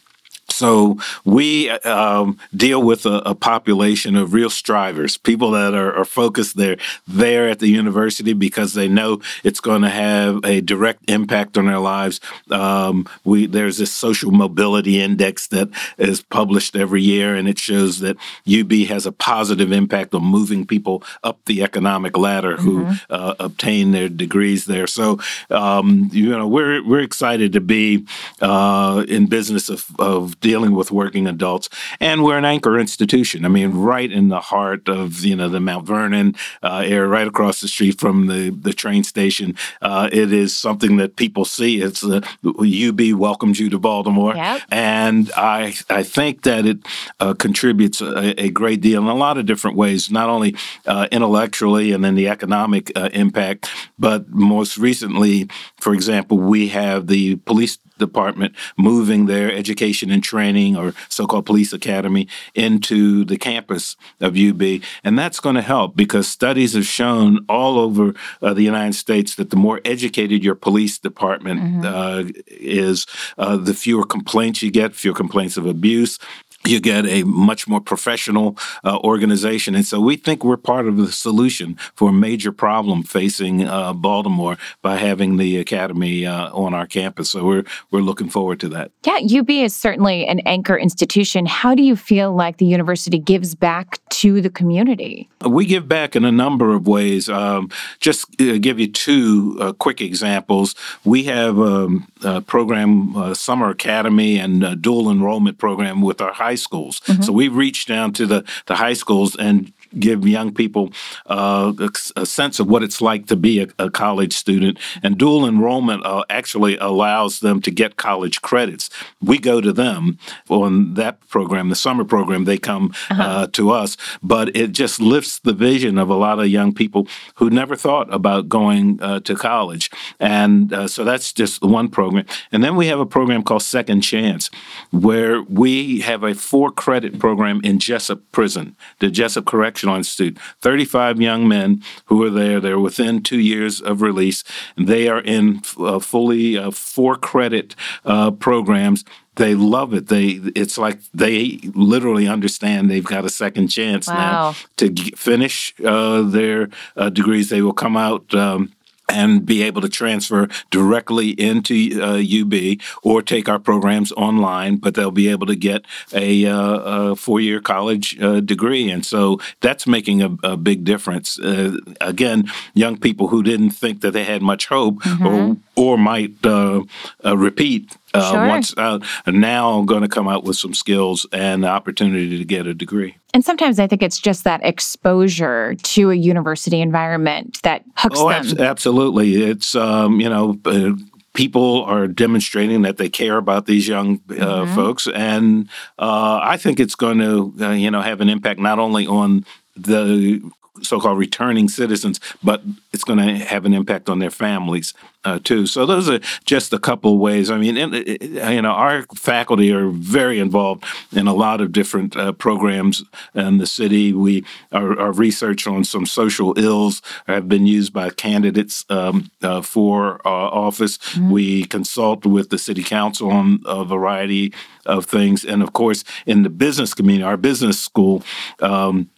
so 0.59 0.97
we 1.23 1.69
um, 1.69 2.37
deal 2.53 2.83
with 2.83 3.05
a, 3.05 3.19
a, 3.25 3.33
population 3.33 4.17
of 4.17 4.33
real 4.33 4.49
strivers, 4.49 5.15
people 5.15 5.51
that 5.51 5.73
are, 5.73 5.95
are, 5.95 6.03
focused 6.03 6.57
there 6.57 6.75
there 7.07 7.47
at 7.47 7.59
the 7.59 7.69
university 7.69 8.33
because 8.33 8.73
they 8.73 8.89
know 8.89 9.21
it's 9.45 9.61
going 9.61 9.83
to 9.83 9.89
have 9.89 10.43
a 10.43 10.59
direct 10.59 11.09
impact 11.09 11.57
on 11.57 11.67
their 11.67 11.79
lives. 11.79 12.19
Um, 12.51 13.07
we 13.23 13.45
there's 13.45 13.77
this 13.77 13.93
social 13.93 14.31
mobility 14.31 14.99
index 14.99 15.47
that 15.47 15.69
is 15.97 16.21
published 16.21 16.75
every 16.75 17.03
year, 17.03 17.35
and 17.35 17.47
it 17.47 17.57
shows 17.57 17.99
that 17.99 18.17
UB 18.45 18.71
has 18.89 19.05
a 19.05 19.13
positive 19.13 19.71
impact 19.71 20.13
on 20.13 20.23
moving 20.25 20.65
people 20.65 21.03
up 21.23 21.39
the 21.45 21.63
economic 21.63 22.17
ladder 22.17 22.57
who 22.57 22.83
mm-hmm. 22.83 22.95
uh, 23.09 23.35
obtain 23.39 23.93
their 23.93 24.09
degrees 24.09 24.65
there. 24.65 24.87
So 24.87 25.19
um, 25.49 26.09
you 26.11 26.29
know 26.31 26.49
we're 26.49 26.85
we're 26.85 26.99
excited 26.99 27.53
to 27.53 27.61
be 27.61 28.05
uh, 28.41 29.05
in 29.07 29.27
business 29.27 29.69
of, 29.69 29.85
of 29.99 30.37
dealing 30.49 30.73
with 30.73 30.91
working 30.91 31.27
adults. 31.27 31.69
And 31.99 32.23
we're 32.23 32.39
an 32.39 32.43
anchor 32.55 32.79
institution. 32.79 33.45
I 33.45 33.49
mean, 33.49 33.69
right 33.71 34.11
in 34.11 34.29
the 34.29 34.39
heart 34.39 34.89
of 34.89 35.23
you 35.23 35.35
know 35.35 35.47
the 35.47 35.59
Mount 35.59 35.85
Vernon 35.85 36.35
uh, 36.63 36.81
area, 36.83 37.07
right 37.07 37.27
across 37.27 37.61
the 37.61 37.67
street 37.67 37.99
from 37.99 38.25
the 38.25 38.49
the 38.49 38.73
train 38.73 39.03
station. 39.03 39.55
Uh, 39.81 40.09
it 40.11 40.33
is 40.33 40.57
something 40.57 40.97
that 40.97 41.17
people 41.17 41.45
see. 41.45 41.81
It's 41.81 42.03
uh, 42.03 42.21
UB 42.45 43.01
welcomes 43.13 43.59
you 43.59 43.69
to 43.69 43.79
Baltimore, 43.79 44.35
yep. 44.35 44.61
and 44.71 45.29
I 45.37 45.75
I 45.89 46.01
think 46.01 46.41
that 46.49 46.65
it 46.65 46.79
uh, 47.19 47.35
contributes 47.35 48.01
a, 48.01 48.45
a, 48.45 48.49
great 48.49 48.81
deal 48.81 49.01
in 49.03 49.07
a 49.07 49.21
lot 49.27 49.37
of 49.37 49.45
different 49.45 49.77
ways, 49.77 50.09
not 50.09 50.29
only 50.29 50.55
uh, 50.87 51.07
intellectually 51.11 51.91
and 51.93 52.03
then 52.03 52.15
the 52.15 52.27
economic 52.27 52.91
uh, 52.95 53.09
impact, 53.13 53.69
but 53.99 54.29
most 54.29 54.77
recently, 54.77 55.47
for 55.77 55.93
example, 55.93 56.37
we 56.37 56.69
have 56.69 57.07
the 57.07 57.35
police 57.49 57.77
department 57.99 58.55
moving 58.77 59.27
their 59.27 59.51
education 59.51 60.09
and 60.09 60.23
training 60.23 60.38
or 60.75 60.93
so-called 61.09 61.45
police 61.45 61.73
academy 61.73 62.27
into 62.55 63.25
the 63.25 63.37
campus 63.37 63.95
of 64.19 64.37
UB 64.37 64.81
and 65.03 65.17
that's 65.17 65.39
going 65.39 65.55
to 65.55 65.61
help 65.61 65.95
because 65.95 66.27
studies 66.27 66.73
have 66.73 66.85
shown 66.85 67.45
all 67.49 67.77
over 67.79 68.13
uh, 68.41 68.53
the 68.53 68.63
United 68.63 68.93
States 68.95 69.35
that 69.35 69.49
the 69.49 69.55
more 69.55 69.81
educated 69.85 70.43
your 70.43 70.55
police 70.55 70.97
department 70.97 71.61
mm-hmm. 71.61 71.85
uh, 71.85 72.23
is 72.47 73.05
uh, 73.37 73.57
the 73.57 73.73
fewer 73.73 74.05
complaints 74.05 74.61
you 74.61 74.71
get 74.71 74.95
fewer 74.95 75.15
complaints 75.15 75.57
of 75.57 75.65
abuse 75.65 76.19
you 76.65 76.79
get 76.79 77.05
a 77.05 77.23
much 77.23 77.67
more 77.67 77.81
professional 77.81 78.57
uh, 78.83 78.99
organization. 78.99 79.75
And 79.75 79.85
so 79.85 79.99
we 79.99 80.17
think 80.17 80.43
we're 80.43 80.57
part 80.57 80.87
of 80.87 80.97
the 80.97 81.11
solution 81.11 81.75
for 81.95 82.09
a 82.09 82.13
major 82.13 82.51
problem 82.51 83.03
facing 83.03 83.65
uh, 83.65 83.93
Baltimore 83.93 84.57
by 84.81 84.97
having 84.97 85.37
the 85.37 85.57
academy 85.57 86.25
uh, 86.25 86.51
on 86.51 86.73
our 86.73 86.85
campus. 86.85 87.29
So 87.31 87.45
we're 87.45 87.63
we're 87.91 88.01
looking 88.01 88.29
forward 88.29 88.59
to 88.61 88.69
that. 88.69 88.91
Yeah, 89.05 89.39
UB 89.39 89.49
is 89.49 89.75
certainly 89.75 90.25
an 90.27 90.39
anchor 90.41 90.77
institution. 90.77 91.45
How 91.45 91.75
do 91.75 91.83
you 91.83 91.95
feel 91.95 92.33
like 92.33 92.57
the 92.57 92.65
university 92.65 93.17
gives 93.19 93.55
back 93.55 93.99
to 94.09 94.41
the 94.41 94.49
community? 94.49 95.29
We 95.45 95.65
give 95.65 95.87
back 95.87 96.15
in 96.15 96.25
a 96.25 96.31
number 96.31 96.73
of 96.73 96.87
ways. 96.87 97.29
Um, 97.29 97.69
just 97.99 98.25
uh, 98.41 98.57
give 98.57 98.79
you 98.79 98.87
two 98.87 99.57
uh, 99.59 99.73
quick 99.73 100.01
examples. 100.01 100.75
We 101.05 101.23
have 101.23 101.57
um, 101.59 102.11
a 102.23 102.41
program, 102.41 103.15
uh, 103.15 103.33
Summer 103.33 103.69
Academy, 103.69 104.37
and 104.37 104.81
dual 104.81 105.09
enrollment 105.09 105.57
program 105.57 106.01
with 106.01 106.21
our 106.21 106.33
high 106.33 106.48
schools. 106.55 106.99
Mm-hmm. 107.01 107.23
So 107.23 107.33
we 107.33 107.47
reached 107.47 107.87
down 107.87 108.13
to 108.13 108.25
the, 108.25 108.43
the 108.65 108.75
high 108.75 108.93
schools 108.93 109.35
and 109.35 109.73
give 109.97 110.27
young 110.27 110.53
people 110.53 110.91
uh, 111.25 111.73
a, 111.79 111.89
a, 112.15 112.25
sense 112.25 112.59
of 112.59 112.67
what 112.67 112.83
it's 112.83 113.01
like 113.01 113.25
to 113.27 113.35
be 113.35 113.61
a, 113.61 113.67
a 113.79 113.89
college 113.89 114.33
student. 114.33 114.77
And 115.01 115.17
dual 115.17 115.47
enrollment 115.47 116.05
uh, 116.05 116.23
actually 116.29 116.77
allows 116.77 117.39
them 117.39 117.61
to 117.61 117.71
get 117.71 117.95
college 117.95 118.41
credits. 118.41 118.89
We 119.21 119.39
go 119.39 119.61
to 119.61 119.73
them 119.73 120.19
on 120.47 120.93
that 120.95 121.27
program, 121.29 121.69
the 121.69 121.75
summer 121.75 122.03
program. 122.03 122.45
They 122.45 122.57
come 122.57 122.93
uh-huh. 123.09 123.23
uh, 123.23 123.47
to 123.47 123.71
us, 123.71 123.97
but 124.21 124.55
it 124.55 124.71
just 124.71 124.99
lifts 124.99 125.39
the 125.39 125.53
vision 125.53 125.97
of 125.97 126.09
a 126.09 126.15
lot 126.15 126.39
of 126.39 126.47
young 126.47 126.73
people 126.73 127.07
who 127.35 127.49
never 127.49 127.75
thought 127.75 128.13
about 128.13 128.49
going 128.49 129.01
uh, 129.01 129.19
to 129.21 129.35
college. 129.35 129.89
And 130.19 130.71
uh, 130.73 130.87
so 130.87 131.03
that's 131.03 131.33
just 131.33 131.61
one 131.61 131.89
program. 131.89 132.25
And 132.51 132.63
then 132.63 132.75
we 132.75 132.87
have 132.87 132.99
a 132.99 133.05
program 133.05 133.43
called 133.43 133.63
Second 133.63 134.01
Chance, 134.01 134.49
where 134.91 135.41
we 135.43 136.01
have 136.01 136.23
a 136.23 136.33
four 136.35 136.71
credit 136.71 137.19
program 137.19 137.61
in 137.63 137.79
Jessup 137.79 138.21
Prison, 138.31 138.75
the 138.99 139.09
Jessup 139.09 139.45
Correctional 139.45 139.78
Institute. 139.87 140.37
35 140.61 141.21
young 141.21 141.47
men 141.47 141.83
who 142.05 142.23
are 142.23 142.29
there. 142.29 142.59
They're 142.59 142.79
within 142.79 143.21
two 143.21 143.39
years 143.39 143.81
of 143.81 144.01
release. 144.01 144.43
They 144.77 145.07
are 145.07 145.21
in 145.21 145.61
uh, 145.79 145.99
fully 145.99 146.57
uh, 146.57 146.71
four 146.71 147.15
credit 147.15 147.75
uh, 148.05 148.31
programs 148.31 149.03
they 149.39 149.55
love 149.55 149.93
it. 149.93 150.07
They 150.07 150.41
it's 150.53 150.77
like 150.77 150.99
they 151.13 151.59
literally 151.73 152.27
understand 152.27 152.91
they've 152.91 153.03
got 153.03 153.23
a 153.23 153.29
second 153.29 153.69
chance 153.69 154.07
wow. 154.07 154.15
now 154.15 154.55
to 154.77 154.89
g- 154.89 155.13
finish 155.15 155.73
uh, 155.83 156.21
their 156.23 156.69
uh, 156.97 157.09
degrees. 157.09 157.49
They 157.49 157.61
will 157.61 157.73
come 157.73 157.95
out. 157.97 158.33
Um, 158.35 158.73
and 159.09 159.45
be 159.45 159.63
able 159.63 159.81
to 159.81 159.89
transfer 159.89 160.47
directly 160.69 161.29
into 161.31 161.99
uh, 162.01 162.21
UB 162.21 162.79
or 163.03 163.21
take 163.21 163.49
our 163.49 163.59
programs 163.59 164.11
online, 164.13 164.77
but 164.77 164.95
they'll 164.95 165.11
be 165.11 165.29
able 165.29 165.47
to 165.47 165.55
get 165.55 165.85
a, 166.13 166.45
uh, 166.45 167.11
a 167.11 167.15
four 167.15 167.39
year 167.39 167.59
college 167.59 168.19
uh, 168.21 168.39
degree. 168.39 168.89
And 168.89 169.05
so 169.05 169.39
that's 169.61 169.87
making 169.87 170.21
a, 170.21 170.35
a 170.43 170.57
big 170.57 170.83
difference. 170.83 171.39
Uh, 171.39 171.77
again, 172.01 172.51
young 172.73 172.97
people 172.97 173.27
who 173.27 173.43
didn't 173.43 173.71
think 173.71 174.01
that 174.01 174.11
they 174.11 174.23
had 174.23 174.41
much 174.41 174.67
hope 174.67 175.01
mm-hmm. 175.01 175.25
or, 175.25 175.57
or 175.75 175.97
might 175.97 176.45
uh, 176.45 176.81
uh, 177.25 177.37
repeat 177.37 177.97
uh, 178.13 178.31
sure. 178.31 178.47
once 178.47 178.73
uh, 178.77 178.99
now 179.27 179.81
going 179.83 180.01
to 180.01 180.07
come 180.07 180.27
out 180.27 180.43
with 180.43 180.57
some 180.57 180.73
skills 180.73 181.25
and 181.31 181.63
the 181.63 181.67
opportunity 181.67 182.37
to 182.37 182.45
get 182.45 182.67
a 182.67 182.73
degree. 182.73 183.15
And 183.33 183.45
sometimes 183.45 183.79
I 183.79 183.87
think 183.87 184.01
it's 184.01 184.19
just 184.19 184.43
that 184.43 184.61
exposure 184.63 185.75
to 185.75 186.11
a 186.11 186.15
university 186.15 186.81
environment 186.81 187.59
that 187.63 187.83
hooks 187.95 188.19
oh, 188.19 188.29
them. 188.29 188.45
Ab- 188.45 188.59
absolutely. 188.59 189.43
It's, 189.43 189.75
um, 189.75 190.19
you 190.19 190.29
know, 190.29 190.59
uh, 190.65 190.91
people 191.33 191.83
are 191.85 192.07
demonstrating 192.07 192.81
that 192.81 192.97
they 192.97 193.09
care 193.09 193.37
about 193.37 193.65
these 193.65 193.87
young 193.87 194.15
uh, 194.29 194.33
mm-hmm. 194.33 194.75
folks. 194.75 195.07
And 195.07 195.69
uh, 195.97 196.39
I 196.41 196.57
think 196.57 196.79
it's 196.79 196.95
going 196.95 197.19
to, 197.19 197.53
uh, 197.61 197.71
you 197.71 197.91
know, 197.91 198.01
have 198.01 198.21
an 198.21 198.29
impact 198.29 198.59
not 198.59 198.79
only 198.79 199.05
on 199.05 199.45
the 199.75 200.41
so-called 200.81 201.17
returning 201.17 201.67
citizens, 201.67 202.19
but 202.43 202.61
it's 202.93 203.03
going 203.03 203.19
to 203.19 203.45
have 203.45 203.65
an 203.65 203.73
impact 203.73 204.09
on 204.09 204.19
their 204.19 204.31
families 204.31 204.93
uh, 205.25 205.39
too. 205.43 205.67
So 205.67 205.85
those 205.85 206.09
are 206.09 206.19
just 206.45 206.71
a 206.73 206.79
couple 206.79 207.17
ways. 207.17 207.51
I 207.51 207.57
mean, 207.57 207.75
you 207.75 208.61
know, 208.61 208.71
our 208.71 209.03
faculty 209.15 209.71
are 209.73 209.89
very 209.89 210.39
involved 210.39 210.85
in 211.11 211.27
a 211.27 211.33
lot 211.33 211.59
of 211.59 211.71
different 211.71 212.15
uh, 212.15 212.31
programs 212.31 213.03
in 213.35 213.57
the 213.57 213.65
city. 213.65 214.13
We 214.13 214.45
our, 214.71 214.97
our, 214.99 215.11
research 215.11 215.67
on 215.67 215.83
some 215.83 216.05
social 216.05 216.57
ills 216.57 217.01
have 217.27 217.49
been 217.49 217.65
used 217.65 217.91
by 217.91 218.11
candidates 218.11 218.85
um, 218.89 219.29
uh, 219.41 219.61
for 219.61 220.25
uh, 220.25 220.29
office. 220.29 220.97
Mm-hmm. 220.97 221.31
We 221.31 221.65
consult 221.65 222.25
with 222.25 222.49
the 222.49 222.57
city 222.57 222.83
council 222.83 223.31
on 223.31 223.59
a 223.65 223.83
variety 223.83 224.53
of 224.85 225.05
things, 225.05 225.43
and 225.43 225.61
of 225.61 225.73
course, 225.73 226.05
in 226.25 226.43
the 226.43 226.49
business 226.49 226.93
community, 226.93 227.23
our 227.23 227.37
business 227.37 227.79
school. 227.79 228.23
Um, 228.61 229.09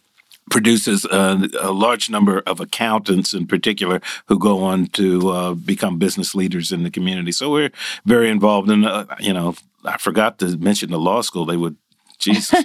produces 0.51 1.05
a, 1.05 1.49
a, 1.61 1.71
large 1.71 2.09
number 2.09 2.43
of 2.45 2.59
accountants 2.59 3.33
in 3.33 3.47
particular 3.47 4.01
who 4.27 4.37
go 4.37 4.63
on 4.63 4.85
to 4.87 5.29
uh, 5.29 5.53
become 5.53 5.97
business 5.97 6.35
leaders 6.35 6.71
in 6.71 6.83
the 6.83 6.91
community. 6.91 7.31
So 7.31 7.49
we're 7.49 7.71
very 8.05 8.29
involved 8.29 8.69
in, 8.69 8.85
uh, 8.85 9.05
you 9.19 9.33
know, 9.33 9.55
I 9.85 9.97
forgot 9.97 10.37
to 10.39 10.57
mention 10.57 10.91
the 10.91 10.99
law 10.99 11.21
school. 11.21 11.45
They 11.45 11.57
would 11.57 11.77
Jesus. 12.21 12.49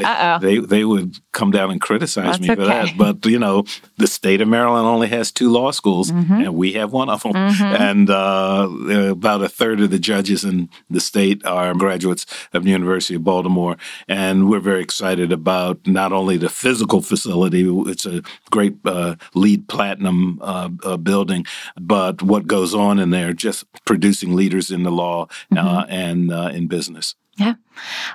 they, 0.00 0.38
they, 0.40 0.58
they 0.58 0.84
would 0.84 1.16
come 1.32 1.50
down 1.50 1.70
and 1.70 1.80
criticize 1.80 2.38
That's 2.38 2.40
me 2.40 2.46
for 2.54 2.62
okay. 2.62 2.92
that. 2.92 2.96
But 2.96 3.26
you 3.26 3.38
know, 3.38 3.64
the 3.96 4.06
state 4.06 4.40
of 4.40 4.48
Maryland 4.48 4.86
only 4.86 5.08
has 5.08 5.32
two 5.32 5.50
law 5.50 5.70
schools, 5.70 6.10
mm-hmm. 6.10 6.32
and 6.32 6.54
we 6.54 6.74
have 6.74 6.92
one 6.92 7.08
of 7.08 7.22
them. 7.22 7.32
Mm-hmm. 7.32 7.64
And 7.64 8.10
uh, 8.10 8.68
about 9.10 9.42
a 9.42 9.48
third 9.48 9.80
of 9.80 9.90
the 9.90 9.98
judges 9.98 10.44
in 10.44 10.68
the 10.90 11.00
state 11.00 11.44
are 11.44 11.74
graduates 11.74 12.26
of 12.52 12.64
the 12.64 12.70
University 12.70 13.14
of 13.14 13.24
Baltimore, 13.24 13.76
and 14.08 14.48
we're 14.48 14.60
very 14.60 14.82
excited 14.82 15.32
about 15.32 15.86
not 15.86 16.12
only 16.12 16.36
the 16.36 16.48
physical 16.48 17.00
facility; 17.02 17.66
it's 17.88 18.06
a 18.06 18.22
great 18.50 18.76
uh, 18.84 19.16
LEED 19.34 19.68
platinum 19.68 20.38
uh, 20.42 20.68
uh 20.84 20.96
building, 20.96 21.44
but 21.80 22.22
what 22.22 22.46
goes 22.46 22.74
on 22.74 22.98
in 22.98 23.10
there, 23.10 23.32
just 23.32 23.64
producing 23.84 24.36
leaders 24.36 24.70
in 24.70 24.82
the 24.82 24.92
law 24.92 25.26
mm-hmm. 25.26 25.62
Uh, 25.62 25.84
and 25.88 26.32
uh, 26.32 26.50
in 26.52 26.66
business. 26.66 27.14
Yeah. 27.42 27.54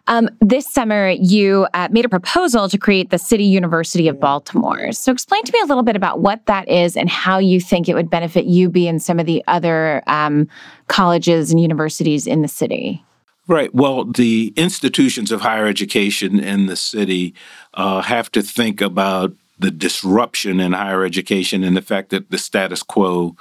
Um, 0.08 0.30
this 0.40 0.72
summer, 0.72 1.10
you 1.10 1.68
uh, 1.74 1.90
made 1.92 2.06
a 2.06 2.10
proposal 2.10 2.70
to 2.70 2.78
create 2.78 3.10
the 3.10 3.18
City 3.18 3.44
University 3.44 4.08
of 4.08 4.20
Baltimore. 4.22 4.94
So, 4.94 5.12
explain 5.12 5.44
to 5.44 5.52
me 5.52 5.60
a 5.60 5.66
little 5.66 5.84
bit 5.84 5.98
about 5.98 6.22
what 6.22 6.46
that 6.46 6.70
is 6.70 6.96
and 6.96 7.10
how 7.10 7.38
you 7.40 7.60
think 7.60 7.90
it 7.90 7.94
would 7.94 8.10
benefit 8.10 8.46
UB 8.48 8.78
and 8.78 9.02
some 9.02 9.20
of 9.20 9.26
the 9.26 9.44
other 9.48 10.02
um, 10.08 10.48
colleges 10.88 11.52
and 11.52 11.60
universities 11.60 12.26
in 12.26 12.42
the 12.42 12.48
city. 12.48 13.04
Right. 13.48 13.74
Well, 13.74 14.06
the 14.06 14.54
institutions 14.56 15.32
of 15.32 15.42
higher 15.42 15.68
education 15.68 16.40
in 16.40 16.68
the 16.68 16.76
city 16.76 17.34
uh, 17.74 18.02
have 18.02 18.32
to 18.32 18.42
think 18.42 18.80
about 18.80 19.34
the 19.60 19.72
disruption 19.72 20.60
in 20.60 20.72
higher 20.72 21.04
education 21.04 21.64
and 21.64 21.76
the 21.76 21.82
fact 21.82 22.12
that 22.12 22.30
the 22.30 22.38
status 22.38 22.84
quo 22.84 23.36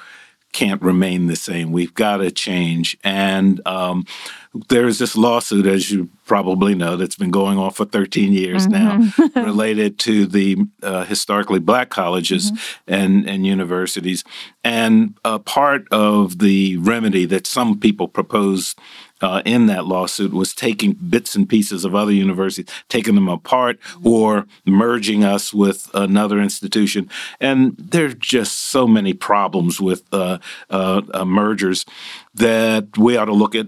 can't 0.56 0.80
remain 0.80 1.26
the 1.26 1.36
same. 1.36 1.70
We've 1.70 1.92
got 1.92 2.16
to 2.16 2.30
change. 2.30 2.96
And 3.04 3.60
um, 3.66 4.06
there's 4.70 4.98
this 4.98 5.14
lawsuit, 5.14 5.66
as 5.66 5.90
you 5.90 6.08
probably 6.24 6.74
know, 6.74 6.96
that's 6.96 7.14
been 7.14 7.30
going 7.30 7.58
on 7.58 7.72
for 7.72 7.84
13 7.84 8.32
years 8.32 8.66
mm-hmm. 8.66 9.34
now, 9.34 9.44
related 9.44 9.98
to 9.98 10.26
the 10.26 10.56
uh, 10.82 11.04
historically 11.04 11.58
black 11.58 11.90
colleges 11.90 12.52
mm-hmm. 12.52 12.94
and, 12.94 13.28
and 13.28 13.46
universities. 13.46 14.24
And 14.64 15.18
a 15.26 15.38
part 15.38 15.86
of 15.92 16.38
the 16.38 16.78
remedy 16.78 17.26
that 17.26 17.46
some 17.46 17.78
people 17.78 18.08
proposed 18.08 18.78
uh, 19.22 19.42
in 19.44 19.66
that 19.66 19.86
lawsuit 19.86 20.32
was 20.32 20.54
taking 20.54 20.92
bits 20.92 21.34
and 21.34 21.48
pieces 21.48 21.84
of 21.84 21.94
other 21.94 22.12
universities, 22.12 22.66
taking 22.88 23.14
them 23.14 23.28
apart, 23.28 23.78
or 24.04 24.46
merging 24.64 25.24
us 25.24 25.54
with 25.54 25.90
another 25.94 26.40
institution. 26.40 27.08
And 27.40 27.76
there 27.76 28.06
are 28.06 28.14
just 28.14 28.58
so 28.58 28.86
many 28.86 29.12
problems 29.12 29.80
with 29.80 30.02
uh, 30.12 30.38
uh, 30.70 31.02
uh 31.12 31.24
mergers 31.24 31.84
that 32.34 32.98
we 32.98 33.16
ought 33.16 33.26
to 33.26 33.32
look 33.32 33.54
at 33.54 33.66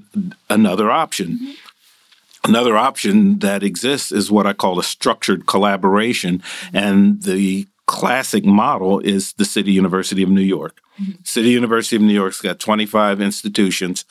another 0.51 0.91
option. 0.91 1.39
Mm-hmm. 1.39 1.51
Another 2.45 2.77
option 2.77 3.41
that 3.41 3.63
exists 3.63 4.13
is 4.13 4.31
what 4.31 4.47
I 4.47 4.53
call 4.53 4.79
a 4.79 4.85
structured 4.85 5.47
collaboration. 5.47 6.43
And 6.73 7.23
the 7.23 7.67
classic 7.87 8.45
model 8.45 9.01
is 9.01 9.33
the 9.35 9.45
City 9.45 9.73
University 9.73 10.23
of 10.23 10.29
New 10.29 10.41
York. 10.41 10.81
Mm-hmm. 11.01 11.23
City 11.25 11.51
University 11.51 11.97
of 11.97 12.03
New 12.03 12.15
York's 12.15 12.41
got 12.41 12.59
25 12.59 13.21
institutions. 13.21 14.05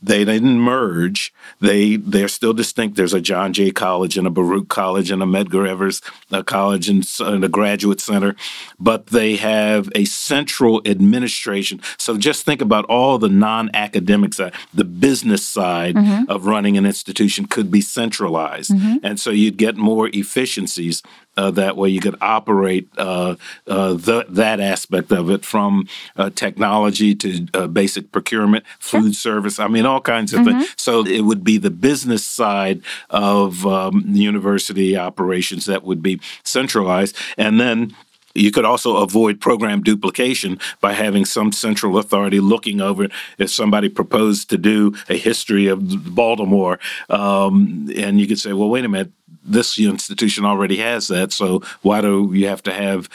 They 0.00 0.24
didn't 0.24 0.60
merge. 0.60 1.32
They 1.60 1.96
they're 1.96 2.28
still 2.28 2.52
distinct. 2.52 2.96
There's 2.96 3.14
a 3.14 3.20
John 3.20 3.52
Jay 3.52 3.70
College 3.70 4.16
and 4.16 4.26
a 4.26 4.30
Baruch 4.30 4.68
College 4.68 5.10
and 5.10 5.22
a 5.22 5.26
Medgar 5.26 5.68
Evers 5.68 6.00
uh, 6.30 6.42
College 6.42 6.88
and, 6.88 7.04
and, 7.20 7.44
a 7.44 7.48
Graduate 7.48 8.00
Center, 8.00 8.36
but 8.78 9.08
they 9.08 9.36
have 9.36 9.90
a 9.94 10.04
central 10.04 10.80
administration. 10.86 11.80
So 11.98 12.16
just 12.16 12.44
think 12.44 12.60
about 12.60 12.84
all 12.84 13.18
the 13.18 13.28
non-academic 13.28 14.34
side, 14.34 14.52
the 14.72 14.84
business 14.84 15.44
side 15.44 15.96
mm-hmm. 15.96 16.30
of 16.30 16.46
running 16.46 16.76
an 16.76 16.86
institution 16.86 17.46
could 17.46 17.70
be 17.70 17.80
centralized, 17.80 18.70
mm-hmm. 18.70 19.04
and 19.04 19.18
so 19.18 19.30
you'd 19.30 19.56
get 19.56 19.76
more 19.76 20.08
efficiencies 20.12 21.02
uh, 21.38 21.52
that 21.52 21.76
way 21.76 21.88
you 21.88 22.00
could 22.00 22.16
operate 22.20 22.88
uh, 22.98 23.36
uh, 23.68 23.92
the, 23.94 24.26
that 24.28 24.58
aspect 24.58 25.12
of 25.12 25.30
it 25.30 25.44
from 25.44 25.86
uh, 26.16 26.30
technology 26.30 27.14
to 27.14 27.46
uh, 27.54 27.68
basic 27.68 28.10
procurement, 28.10 28.64
food 28.80 29.14
sure. 29.14 29.34
service. 29.34 29.60
I 29.60 29.68
mean, 29.68 29.86
all 29.86 30.00
kinds 30.00 30.32
of 30.32 30.40
mm-hmm. 30.40 30.58
things. 30.58 30.74
So 30.76 31.06
it 31.06 31.20
would 31.20 31.44
be 31.44 31.56
the 31.56 31.70
business 31.70 32.24
side 32.24 32.82
of 33.08 33.64
um, 33.64 34.02
the 34.08 34.18
university 34.18 34.96
operations 34.96 35.66
that 35.66 35.84
would 35.84 36.02
be 36.02 36.20
centralized, 36.42 37.16
and 37.36 37.60
then 37.60 37.94
you 38.38 38.50
could 38.50 38.64
also 38.64 38.96
avoid 38.96 39.40
program 39.40 39.82
duplication 39.82 40.58
by 40.80 40.92
having 40.92 41.24
some 41.24 41.52
central 41.52 41.98
authority 41.98 42.40
looking 42.40 42.80
over. 42.80 43.08
If 43.38 43.50
somebody 43.50 43.88
proposed 43.88 44.50
to 44.50 44.58
do 44.58 44.94
a 45.08 45.16
history 45.16 45.66
of 45.66 46.14
Baltimore, 46.14 46.78
um, 47.10 47.90
and 47.96 48.20
you 48.20 48.26
could 48.26 48.38
say, 48.38 48.52
well, 48.52 48.68
wait 48.68 48.84
a 48.84 48.88
minute, 48.88 49.12
this 49.44 49.78
institution 49.78 50.44
already 50.44 50.76
has 50.76 51.08
that. 51.08 51.32
So 51.32 51.62
why 51.82 52.00
do 52.00 52.30
you 52.34 52.46
have 52.48 52.62
to 52.64 52.72
have 52.72 53.08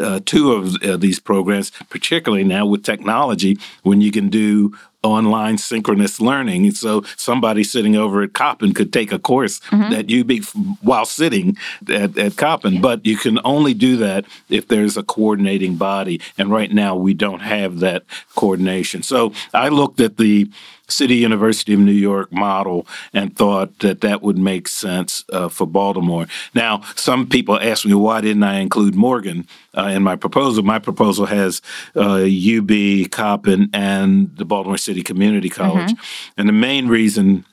uh, 0.00 0.20
two 0.24 0.52
of 0.52 0.74
uh, 0.82 0.96
these 0.96 1.20
programs, 1.20 1.70
particularly 1.88 2.44
now 2.44 2.66
with 2.66 2.82
technology, 2.82 3.58
when 3.82 4.00
you 4.00 4.10
can 4.10 4.28
do 4.28 4.74
online 5.02 5.58
synchronous 5.58 6.20
learning. 6.20 6.70
So 6.72 7.02
somebody 7.16 7.62
sitting 7.62 7.96
over 7.96 8.22
at 8.22 8.32
Coppin 8.32 8.74
could 8.74 8.92
take 8.92 9.12
a 9.12 9.18
course 9.18 9.60
mm-hmm. 9.70 9.92
at 9.92 10.06
be 10.26 10.40
while 10.82 11.04
sitting 11.04 11.56
at, 11.88 12.18
at 12.18 12.36
Coppin, 12.36 12.74
yeah. 12.74 12.80
but 12.80 13.06
you 13.06 13.16
can 13.16 13.38
only 13.44 13.74
do 13.74 13.96
that 13.98 14.24
if 14.48 14.66
there's 14.68 14.96
a 14.96 15.02
coordinating 15.02 15.76
body. 15.76 16.20
And 16.36 16.50
right 16.50 16.72
now 16.72 16.96
we 16.96 17.14
don't 17.14 17.40
have 17.40 17.78
that 17.80 18.04
coordination. 18.34 19.02
So 19.02 19.32
I 19.54 19.68
looked 19.68 20.00
at 20.00 20.16
the 20.16 20.50
City 20.88 21.16
University 21.16 21.74
of 21.74 21.80
New 21.80 21.92
York 21.92 22.32
model 22.32 22.86
and 23.12 23.36
thought 23.36 23.78
that 23.80 24.00
that 24.00 24.22
would 24.22 24.38
make 24.38 24.68
sense 24.68 25.24
uh, 25.32 25.48
for 25.48 25.66
Baltimore. 25.66 26.26
Now, 26.54 26.82
some 26.96 27.28
people 27.28 27.58
ask 27.60 27.84
me 27.84 27.94
why 27.94 28.20
didn't 28.20 28.42
I 28.42 28.60
include 28.60 28.94
Morgan 28.94 29.46
uh, 29.76 29.84
in 29.84 30.02
my 30.02 30.16
proposal. 30.16 30.62
My 30.62 30.78
proposal 30.78 31.26
has 31.26 31.62
uh, 31.94 32.24
UB, 32.24 33.10
Coppin, 33.10 33.68
and 33.72 34.34
the 34.36 34.44
Baltimore 34.44 34.78
City 34.78 35.02
Community 35.02 35.48
College, 35.48 35.90
mm-hmm. 35.90 36.40
and 36.40 36.48
the 36.48 36.52
main 36.52 36.88
reason 36.88 37.44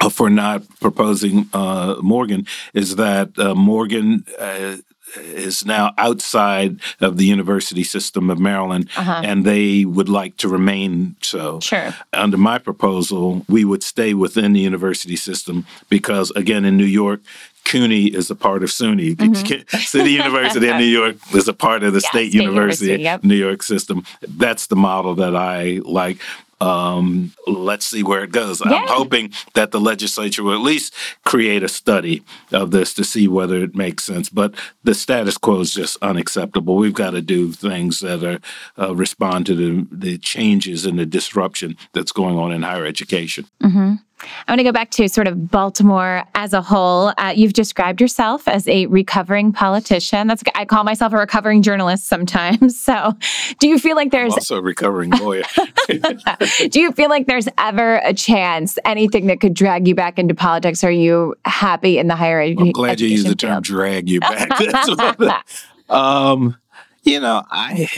uh, 0.00 0.10
for 0.10 0.28
not 0.28 0.62
proposing 0.80 1.48
uh, 1.52 1.96
Morgan 2.02 2.46
is 2.74 2.96
that 2.96 3.38
uh, 3.38 3.54
Morgan 3.54 4.24
uh, 4.38 4.76
is 5.16 5.64
now 5.64 5.92
outside 5.98 6.80
of 7.00 7.16
the 7.16 7.24
university 7.24 7.84
system 7.84 8.30
of 8.30 8.38
Maryland, 8.38 8.88
uh-huh. 8.96 9.22
and 9.24 9.44
they 9.44 9.84
would 9.84 10.08
like 10.08 10.36
to 10.38 10.48
remain 10.48 11.16
so. 11.22 11.60
Sure. 11.60 11.94
Under 12.12 12.36
my 12.36 12.58
proposal, 12.58 13.44
we 13.48 13.64
would 13.64 13.82
stay 13.82 14.14
within 14.14 14.52
the 14.52 14.60
university 14.60 15.16
system 15.16 15.66
because, 15.88 16.30
again, 16.32 16.64
in 16.64 16.76
New 16.76 16.84
York, 16.84 17.20
CUNY 17.66 18.14
is 18.14 18.30
a 18.30 18.36
part 18.36 18.62
of 18.62 18.70
SUNY. 18.70 19.16
Mm-hmm. 19.16 19.78
City 19.78 20.12
University 20.12 20.68
in 20.68 20.78
New 20.78 20.84
York 20.84 21.16
is 21.34 21.48
a 21.48 21.52
part 21.52 21.82
of 21.82 21.92
the 21.92 22.00
yeah, 22.04 22.10
State, 22.10 22.30
State, 22.30 22.34
University, 22.34 22.86
University 22.86 23.02
yep. 23.02 23.24
New 23.24 23.34
York 23.34 23.62
system. 23.62 24.04
That's 24.22 24.68
the 24.68 24.76
model 24.76 25.16
that 25.16 25.34
I 25.34 25.80
like 25.84 26.18
um, 26.60 27.32
let's 27.46 27.86
see 27.86 28.02
where 28.02 28.24
it 28.24 28.32
goes. 28.32 28.62
Yeah. 28.64 28.72
I'm 28.72 28.88
hoping 28.88 29.32
that 29.54 29.70
the 29.70 29.80
legislature 29.80 30.42
will 30.42 30.54
at 30.54 30.60
least 30.60 30.94
create 31.24 31.62
a 31.62 31.68
study 31.68 32.22
of 32.52 32.70
this 32.70 32.94
to 32.94 33.04
see 33.04 33.28
whether 33.28 33.56
it 33.62 33.74
makes 33.74 34.04
sense. 34.04 34.28
But 34.28 34.54
the 34.82 34.94
status 34.94 35.36
quo 35.36 35.60
is 35.60 35.74
just 35.74 35.98
unacceptable. 36.02 36.76
We've 36.76 36.94
got 36.94 37.10
to 37.10 37.22
do 37.22 37.52
things 37.52 38.00
that 38.00 38.24
are 38.24 38.40
uh, 38.82 38.94
respond 38.94 39.46
to 39.46 39.54
the, 39.54 39.86
the 39.90 40.18
changes 40.18 40.86
and 40.86 40.98
the 40.98 41.06
disruption 41.06 41.76
that's 41.92 42.12
going 42.12 42.38
on 42.38 42.52
in 42.52 42.62
higher 42.62 42.86
education. 42.86 43.46
Mm-hmm. 43.62 43.94
I 44.18 44.52
want 44.52 44.60
to 44.60 44.64
go 44.64 44.72
back 44.72 44.90
to 44.92 45.08
sort 45.08 45.28
of 45.28 45.50
Baltimore 45.50 46.24
as 46.34 46.52
a 46.52 46.62
whole. 46.62 47.12
Uh, 47.18 47.32
you've 47.36 47.52
described 47.52 48.00
yourself 48.00 48.48
as 48.48 48.66
a 48.66 48.86
recovering 48.86 49.52
politician. 49.52 50.26
That's 50.26 50.42
I 50.54 50.64
call 50.64 50.84
myself 50.84 51.12
a 51.12 51.16
recovering 51.16 51.62
journalist 51.62 52.06
sometimes. 52.08 52.76
So, 52.86 53.14
do 53.58 53.66
you 53.66 53.80
feel 53.80 53.96
like 53.96 54.12
there's 54.12 54.32
I'm 54.32 54.38
also 54.38 54.58
a 54.58 54.62
recovering 54.62 55.10
lawyer? 55.10 55.42
do 56.68 56.80
you 56.80 56.92
feel 56.92 57.08
like 57.08 57.26
there's 57.26 57.48
ever 57.58 57.96
a 58.04 58.14
chance 58.14 58.78
anything 58.84 59.26
that 59.26 59.40
could 59.40 59.54
drag 59.54 59.88
you 59.88 59.94
back 59.94 60.18
into 60.18 60.34
politics? 60.34 60.84
Are 60.84 60.90
you 60.90 61.34
happy 61.44 61.98
in 61.98 62.06
the 62.06 62.14
higher 62.14 62.40
education? 62.40 62.68
I'm 62.68 62.72
glad 62.72 63.00
you 63.00 63.08
used 63.08 63.26
the 63.26 63.34
term 63.34 63.60
"drag 63.62 64.08
you 64.08 64.20
back." 64.20 65.48
um, 65.88 66.56
you 67.02 67.18
know, 67.18 67.44
I 67.50 67.88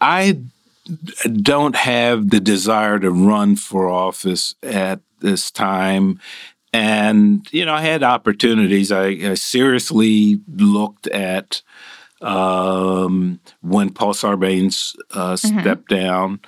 I 0.00 0.38
don't 1.42 1.76
have 1.76 2.30
the 2.30 2.40
desire 2.40 2.98
to 2.98 3.10
run 3.10 3.56
for 3.56 3.88
office 3.88 4.54
at 4.62 5.00
this 5.20 5.50
time. 5.50 6.20
And, 6.72 7.46
you 7.50 7.64
know, 7.64 7.74
I 7.74 7.80
had 7.80 8.02
opportunities. 8.02 8.92
I, 8.92 9.06
I 9.06 9.34
seriously 9.34 10.40
looked 10.54 11.06
at 11.06 11.62
um, 12.20 13.40
when 13.62 13.90
Paul 13.90 14.12
Sarbanes 14.12 14.96
uh, 15.12 15.34
mm-hmm. 15.34 15.60
stepped 15.60 15.88
down, 15.88 16.40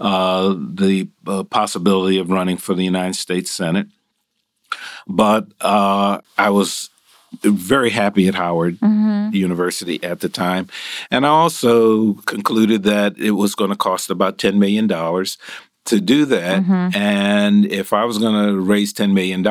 uh, 0.00 0.54
the 0.56 1.08
uh, 1.26 1.42
possibility 1.44 2.18
of 2.18 2.30
running 2.30 2.56
for 2.56 2.74
the 2.74 2.84
United 2.84 3.16
States 3.16 3.50
Senate. 3.50 3.88
But 5.06 5.48
uh, 5.60 6.20
I 6.36 6.50
was 6.50 6.90
very 7.42 7.90
happy 7.90 8.28
at 8.28 8.34
Howard 8.34 8.78
mm-hmm. 8.78 9.34
University 9.34 10.02
at 10.02 10.20
the 10.20 10.28
time. 10.28 10.68
And 11.10 11.26
I 11.26 11.30
also 11.30 12.14
concluded 12.26 12.84
that 12.84 13.18
it 13.18 13.32
was 13.32 13.54
going 13.54 13.70
to 13.70 13.76
cost 13.76 14.10
about 14.10 14.38
$10 14.38 14.56
million 14.56 14.88
to 14.88 16.00
do 16.00 16.24
that. 16.26 16.62
Mm-hmm. 16.62 16.96
And 16.96 17.66
if 17.66 17.92
I 17.92 18.04
was 18.04 18.18
going 18.18 18.48
to 18.48 18.60
raise 18.60 18.92
$10 18.92 19.12
million, 19.12 19.44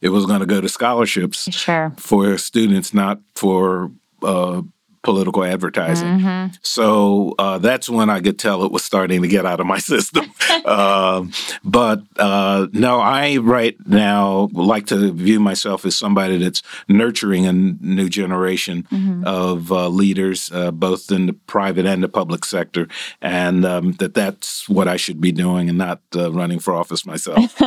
it 0.00 0.08
was 0.08 0.26
going 0.26 0.40
to 0.40 0.46
go 0.46 0.60
to 0.60 0.68
scholarships 0.68 1.52
sure. 1.52 1.92
for 1.96 2.38
students, 2.38 2.92
not 2.94 3.20
for 3.34 3.90
uh, 4.22 4.62
political 5.02 5.44
advertising. 5.44 6.20
Mm-hmm. 6.20 6.54
So 6.62 7.34
uh, 7.38 7.58
that's 7.58 7.88
when 7.88 8.10
I 8.10 8.20
could 8.20 8.38
tell 8.38 8.64
it 8.64 8.72
was 8.72 8.84
starting 8.84 9.22
to 9.22 9.28
get 9.28 9.46
out 9.46 9.60
of 9.60 9.66
my 9.66 9.78
system. 9.92 10.30
uh, 10.64 11.24
but 11.64 12.02
uh, 12.16 12.66
no, 12.72 13.00
I 13.00 13.38
right 13.38 13.76
now 13.86 14.48
like 14.52 14.86
to 14.86 15.12
view 15.12 15.40
myself 15.40 15.84
as 15.84 15.96
somebody 15.96 16.38
that's 16.38 16.62
nurturing 16.88 17.46
a 17.46 17.52
new 17.52 18.08
generation 18.08 18.86
mm-hmm. 18.90 19.24
of 19.24 19.72
uh, 19.72 19.88
leaders, 19.88 20.50
uh, 20.52 20.70
both 20.70 21.10
in 21.10 21.26
the 21.26 21.32
private 21.32 21.86
and 21.86 22.02
the 22.02 22.08
public 22.08 22.44
sector, 22.44 22.86
and 23.22 23.64
um, 23.64 23.92
that 23.92 24.14
that's 24.14 24.68
what 24.68 24.88
I 24.88 24.96
should 24.96 25.20
be 25.20 25.32
doing 25.32 25.68
and 25.68 25.78
not 25.78 26.00
uh, 26.14 26.30
running 26.32 26.58
for 26.58 26.74
office 26.74 27.06
myself. 27.06 27.60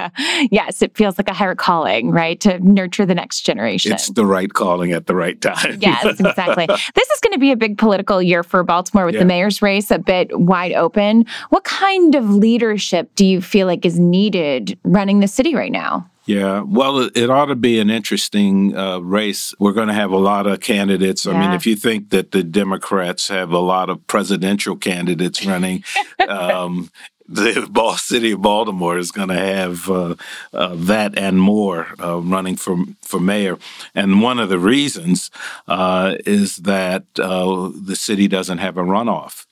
yes, 0.50 0.82
it 0.82 0.96
feels 0.96 1.18
like 1.18 1.28
a 1.28 1.34
higher 1.34 1.54
calling, 1.54 2.10
right? 2.10 2.38
To 2.40 2.58
nurture 2.60 3.06
the 3.06 3.14
next 3.14 3.42
generation. 3.42 3.92
It's 3.92 4.10
the 4.10 4.26
right 4.26 4.52
calling 4.52 4.92
at 4.92 5.06
the 5.06 5.14
right 5.14 5.40
time. 5.40 5.78
yes, 5.80 6.20
exactly. 6.20 6.66
This 6.94 7.10
is 7.10 7.20
going 7.20 7.32
to 7.32 7.38
be 7.38 7.52
a 7.52 7.56
big 7.56 7.78
political 7.78 8.22
year 8.22 8.42
for 8.42 8.62
Baltimore 8.62 9.06
with 9.06 9.14
yeah. 9.14 9.20
the 9.20 9.26
mayor's 9.26 9.62
race 9.62 9.90
a 9.90 9.98
bit 9.98 10.38
wide 10.38 10.72
open. 10.72 11.26
What 11.50 11.64
kind 11.64 12.14
of 12.14 12.30
leadership 12.30 13.14
do 13.14 13.24
you 13.24 13.40
feel 13.40 13.66
like 13.66 13.84
is 13.84 13.98
needed 13.98 14.78
running 14.84 15.20
the 15.20 15.28
city 15.28 15.54
right 15.54 15.72
now? 15.72 16.10
Yeah, 16.26 16.62
well, 16.62 17.10
it 17.14 17.28
ought 17.28 17.46
to 17.46 17.54
be 17.54 17.78
an 17.80 17.90
interesting 17.90 18.74
uh, 18.74 18.98
race. 19.00 19.54
We're 19.58 19.74
going 19.74 19.88
to 19.88 19.94
have 19.94 20.10
a 20.10 20.16
lot 20.16 20.46
of 20.46 20.60
candidates. 20.60 21.26
Yeah. 21.26 21.32
I 21.32 21.40
mean, 21.40 21.52
if 21.52 21.66
you 21.66 21.76
think 21.76 22.10
that 22.10 22.30
the 22.30 22.42
Democrats 22.42 23.28
have 23.28 23.50
a 23.52 23.58
lot 23.58 23.90
of 23.90 24.06
presidential 24.06 24.74
candidates 24.74 25.44
running, 25.44 25.84
um, 26.28 26.90
the 27.28 27.66
Ball 27.70 27.96
City 27.96 28.32
of 28.32 28.42
Baltimore 28.42 28.98
is 28.98 29.10
going 29.10 29.28
to 29.28 29.34
have 29.34 29.88
uh, 29.88 30.14
uh, 30.52 30.74
that 30.74 31.16
and 31.16 31.40
more 31.40 31.88
uh, 32.02 32.18
running 32.20 32.56
for 32.56 32.76
for 33.00 33.18
mayor. 33.18 33.58
And 33.94 34.20
one 34.20 34.38
of 34.38 34.50
the 34.50 34.58
reasons 34.58 35.30
uh, 35.66 36.16
is 36.26 36.56
that 36.56 37.04
uh, 37.18 37.70
the 37.74 37.96
city 37.96 38.28
doesn't 38.28 38.58
have 38.58 38.76
a 38.76 38.82
runoff, 38.82 39.46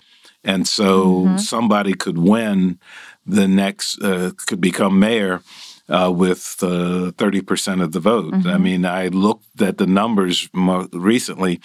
and 0.45 0.69
so 0.69 1.07
mm-hmm. 1.07 1.37
somebody 1.39 1.95
could 1.95 2.19
win 2.19 2.79
the 3.27 3.49
next 3.49 4.03
uh, 4.03 4.33
could 4.47 4.61
become 4.61 5.01
mayor. 5.01 5.41
with 5.89 6.43
thirty 7.17 7.41
percent 7.41 7.81
of 7.81 7.93
the 7.93 8.01
vote. 8.01 8.35
Mm-hmm. 8.35 8.49
I 8.49 8.59
mean, 8.59 8.85
I 8.85 9.09
looked 9.09 9.63
at 9.63 9.79
the 9.79 9.87
numbers 9.87 10.49
recently, 10.93 11.61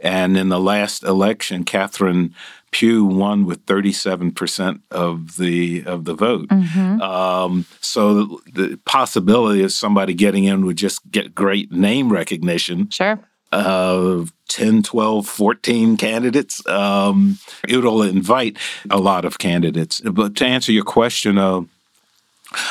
and 0.00 0.36
in 0.36 0.48
the 0.48 0.60
last 0.60 1.04
election, 1.04 1.64
Catherine 1.64 2.34
Pugh 2.72 3.04
won 3.04 3.44
with 3.44 3.64
37% 3.66 4.80
of 4.90 5.36
the 5.36 5.84
of 5.86 6.04
the 6.06 6.14
vote. 6.14 6.48
Mm-hmm. 6.48 7.00
Um, 7.02 7.66
so 7.80 8.14
the, 8.24 8.38
the, 8.52 8.80
possibility 8.86 9.62
of 9.62 9.72
somebody 9.72 10.14
getting 10.14 10.44
in 10.44 10.64
would 10.64 10.76
just 10.76 11.08
get 11.10 11.34
great 11.34 11.70
name 11.70 12.10
recognition. 12.10 12.88
Sure. 12.90 13.20
Uh, 13.52 14.24
10, 14.48 14.82
12, 14.82 15.26
14 15.26 15.96
candidates. 15.98 16.66
Um, 16.66 17.38
it'll 17.68 18.02
invite 18.02 18.56
a 18.88 18.98
lot 18.98 19.26
of 19.26 19.38
candidates. 19.38 20.00
But 20.00 20.36
to 20.36 20.46
answer 20.46 20.72
your 20.72 20.84
question, 20.84 21.36
uh, 21.36 21.62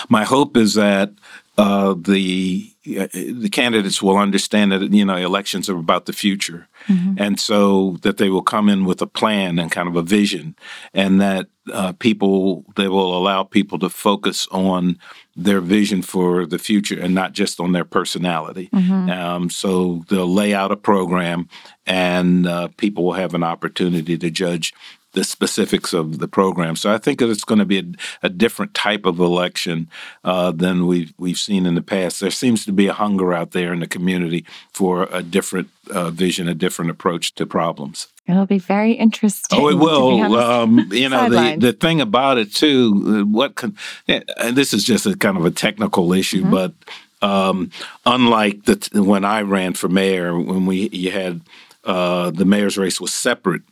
my 0.10 0.24
hope 0.24 0.58
is 0.58 0.74
that 0.74 1.12
uh, 1.58 1.96
the 1.98 2.74
uh, 2.98 3.08
the 3.14 3.50
candidates 3.52 4.02
will 4.02 4.18
understand 4.18 4.72
that 4.72 4.94
you 4.94 5.04
know 5.04 5.18
elections 5.18 5.70
are 5.70 5.78
about 5.78 6.06
the 6.06 6.14
future, 6.14 6.68
mm-hmm. 6.88 7.14
and 7.18 7.40
so 7.40 7.98
that 8.02 8.18
they 8.18 8.30
will 8.30 8.42
come 8.42 8.70
in 8.70 8.86
with 8.86 9.02
a 9.02 9.08
plan 9.08 9.60
and 9.60 9.72
kind 9.72 9.88
of 9.88 9.96
a 9.96 10.02
vision, 10.02 10.56
and 10.94 11.20
that 11.20 11.48
uh, 11.74 11.92
people 11.94 12.64
they 12.78 12.88
will 12.88 13.18
allow 13.18 13.44
people 13.44 13.78
to 13.80 13.90
focus 13.90 14.48
on 14.52 14.98
their 15.36 15.60
vision 15.60 16.02
for 16.02 16.46
the 16.46 16.58
future 16.58 17.00
and 17.00 17.14
not 17.14 17.34
just 17.34 17.60
on 17.60 17.74
their 17.74 17.86
personality. 17.86 18.70
Mm-hmm. 18.74 19.10
Um, 19.10 19.50
so 19.50 20.04
they'll 20.10 20.34
lay 20.34 20.54
out 20.54 20.72
a 20.72 20.78
program, 20.78 21.50
and 21.86 22.48
uh, 22.48 22.70
people 22.78 23.04
will 23.04 23.14
have 23.14 23.34
an 23.34 23.44
opportunity 23.44 24.18
to 24.18 24.32
judge 24.32 24.74
the 25.14 25.24
specifics 25.24 25.94
of 25.94 26.20
the 26.20 26.28
program. 26.28 26.76
So 26.76 26.94
I 26.94 26.98
think 26.98 27.20
that 27.20 27.30
it's 27.30 27.44
going 27.44 27.60
to 27.60 27.66
be 27.66 27.80
a, 27.80 28.28
a 28.28 28.30
different 28.30 28.74
type 28.74 29.06
of 29.06 29.20
election 29.20 29.90
uh, 30.24 30.52
than 30.52 30.88
we've 30.88 31.14
we've 31.18 31.38
seen 31.38 31.66
in 31.66 31.76
the 31.76 31.82
past. 31.82 32.20
There 32.20 32.32
seems 32.32 32.66
to 32.66 32.72
be 32.72 32.88
a 32.88 32.94
hunger 32.94 33.34
out 33.34 33.52
there 33.52 33.74
in 33.74 33.80
the 33.80 33.88
community 33.88 34.46
for 34.72 35.08
a 35.12 35.22
different 35.22 35.70
uh, 35.90 36.12
vision, 36.12 36.48
a 36.48 36.54
different 36.54 36.92
approach 36.92 37.36
to 37.36 37.46
problems. 37.46 38.08
It'll 38.28 38.46
be 38.46 38.60
very 38.60 38.94
interesting. 38.94 39.60
Oh, 39.60 39.68
it 39.68 39.76
will. 39.76 40.36
Um, 40.36 40.90
you 40.92 41.10
know, 41.10 41.30
the, 41.30 41.58
the 41.60 41.74
thing 41.74 42.00
about 42.00 42.38
it 42.38 42.54
too, 42.54 43.04
uh, 43.06 43.26
what 43.26 43.56
can, 43.56 43.76
and 44.08 44.56
this 44.56 44.74
is 44.74 44.86
just 44.86 45.06
a 45.06 45.16
kind 45.18 45.38
of 45.38 45.46
a 45.46 45.52
technical 45.52 46.14
issue, 46.14 46.44
mm-hmm. 46.44 46.52
but 46.52 46.74
um, 47.22 47.72
unlike 48.06 48.64
the 48.64 48.90
when 48.94 49.26
I 49.26 49.42
ran 49.42 49.74
for 49.74 49.90
mayor, 49.90 50.40
when 50.40 50.66
we 50.66 50.90
you 50.90 51.12
had 51.12 51.42
uh, 51.84 52.32
the 52.32 52.46
mayor's 52.46 52.78
race 52.78 53.02
was 53.02 53.14
separate 53.14 53.64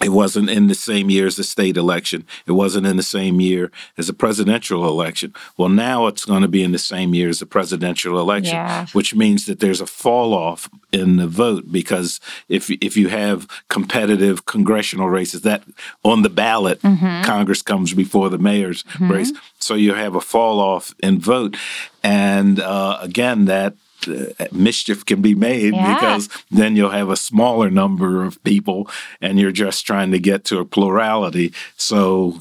it 0.00 0.10
wasn't 0.10 0.48
in 0.48 0.68
the 0.68 0.74
same 0.74 1.10
year 1.10 1.26
as 1.26 1.36
the 1.36 1.42
state 1.44 1.76
election. 1.76 2.24
It 2.46 2.52
wasn't 2.52 2.86
in 2.86 2.96
the 2.96 3.02
same 3.02 3.40
year 3.40 3.70
as 3.96 4.06
the 4.06 4.12
presidential 4.12 4.86
election. 4.86 5.34
Well, 5.56 5.68
now 5.68 6.06
it's 6.06 6.24
going 6.24 6.42
to 6.42 6.48
be 6.48 6.62
in 6.62 6.72
the 6.72 6.78
same 6.78 7.14
year 7.14 7.28
as 7.28 7.40
the 7.40 7.46
presidential 7.46 8.18
election, 8.20 8.54
Yeah. 8.54 8.86
which 8.92 9.14
means 9.14 9.46
that 9.46 9.58
there's 9.60 9.80
a 9.80 9.86
fall 9.86 10.34
off 10.34 10.68
in 10.92 11.16
the 11.16 11.26
vote 11.26 11.64
because 11.72 12.20
if 12.48 12.70
if 12.70 12.96
you 12.96 13.08
have 13.08 13.46
competitive 13.68 14.44
congressional 14.46 15.08
races 15.10 15.42
that 15.42 15.62
on 16.04 16.22
the 16.22 16.30
ballot, 16.30 16.80
Congress 17.24 17.62
comes 17.62 17.92
before 17.94 18.28
the 18.30 18.38
mayor's 18.38 18.84
race, 19.00 19.32
so 19.58 19.74
you 19.74 19.94
have 19.94 20.14
a 20.14 20.20
fall 20.20 20.60
off 20.60 20.94
in 21.02 21.18
vote, 21.20 21.56
and 22.02 22.60
uh, 22.60 22.98
again 23.02 23.44
that. 23.46 23.74
Uh, 24.06 24.46
mischief 24.52 25.04
can 25.04 25.20
be 25.22 25.34
made 25.34 25.74
Yeah. 25.74 25.94
because 25.94 26.28
then 26.50 26.76
you'll 26.76 26.90
have 26.90 27.08
a 27.10 27.16
smaller 27.16 27.70
number 27.70 28.22
of 28.24 28.42
people 28.44 28.88
and 29.20 29.38
you're 29.40 29.50
just 29.52 29.84
trying 29.86 30.12
to 30.12 30.18
get 30.18 30.44
to 30.44 30.58
a 30.60 30.64
plurality. 30.64 31.52
So, 31.76 32.40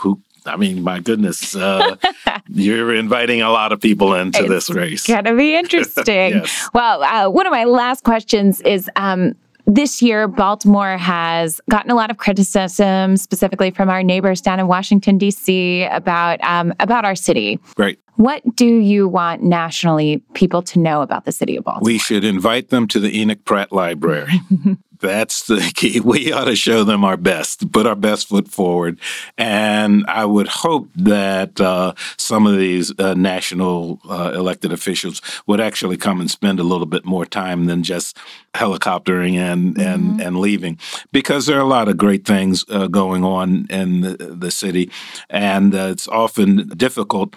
who, 0.00 0.20
I 0.44 0.56
mean, 0.56 0.82
my 0.82 1.00
goodness, 1.00 1.54
uh, 1.56 1.96
you're 2.48 2.94
inviting 2.94 3.40
a 3.42 3.50
lot 3.50 3.72
of 3.72 3.80
people 3.80 4.14
into 4.14 4.42
this 4.44 4.68
race. 4.70 5.00
It's 5.00 5.06
Gonna 5.08 5.34
be 5.36 5.54
interesting. 5.54 6.04
Yes. 6.42 6.68
Well, 6.74 7.02
uh, 7.02 7.30
one 7.30 7.46
of 7.46 7.50
my 7.52 7.64
last 7.64 8.04
questions 8.04 8.60
is. 8.62 8.90
Um, 8.96 9.34
this 9.70 10.02
year, 10.02 10.26
Baltimore 10.26 10.98
has 10.98 11.60
gotten 11.70 11.90
a 11.90 11.94
lot 11.94 12.10
of 12.10 12.16
criticism, 12.16 13.16
specifically 13.16 13.70
from 13.70 13.88
our 13.88 14.02
neighbors 14.02 14.40
down 14.40 14.58
in 14.58 14.66
Washington 14.66 15.16
D.C., 15.16 15.84
about 15.84 16.42
um, 16.42 16.74
about 16.80 17.04
our 17.04 17.14
city. 17.14 17.58
Great. 17.74 18.00
What 18.16 18.42
do 18.54 18.66
you 18.66 19.08
want 19.08 19.42
nationally 19.42 20.22
people 20.34 20.60
to 20.62 20.78
know 20.78 21.00
about 21.00 21.24
the 21.24 21.32
city 21.32 21.56
of 21.56 21.64
Baltimore? 21.64 21.86
We 21.86 21.98
should 21.98 22.24
invite 22.24 22.68
them 22.68 22.86
to 22.88 23.00
the 23.00 23.18
Enoch 23.18 23.44
Pratt 23.44 23.72
Library. 23.72 24.40
That's 25.00 25.46
the 25.46 25.60
key. 25.74 26.00
We 26.00 26.32
ought 26.32 26.44
to 26.44 26.56
show 26.56 26.84
them 26.84 27.04
our 27.04 27.16
best, 27.16 27.72
put 27.72 27.86
our 27.86 27.96
best 27.96 28.28
foot 28.28 28.48
forward. 28.48 28.98
And 29.36 30.04
I 30.06 30.24
would 30.24 30.48
hope 30.48 30.88
that 30.96 31.60
uh, 31.60 31.94
some 32.16 32.46
of 32.46 32.56
these 32.56 32.98
uh, 32.98 33.14
national 33.14 34.00
uh, 34.08 34.32
elected 34.34 34.72
officials 34.72 35.20
would 35.46 35.60
actually 35.60 35.96
come 35.96 36.20
and 36.20 36.30
spend 36.30 36.60
a 36.60 36.64
little 36.64 36.86
bit 36.86 37.04
more 37.04 37.24
time 37.24 37.64
than 37.64 37.82
just 37.82 38.16
helicoptering 38.54 39.34
and, 39.34 39.78
and, 39.78 40.20
and 40.20 40.38
leaving, 40.38 40.78
because 41.12 41.46
there 41.46 41.56
are 41.56 41.62
a 41.62 41.64
lot 41.64 41.88
of 41.88 41.96
great 41.96 42.24
things 42.24 42.64
uh, 42.68 42.88
going 42.88 43.24
on 43.24 43.66
in 43.70 44.00
the, 44.00 44.16
the 44.16 44.50
city. 44.50 44.90
And 45.28 45.74
uh, 45.74 45.88
it's 45.90 46.08
often 46.08 46.68
difficult 46.68 47.34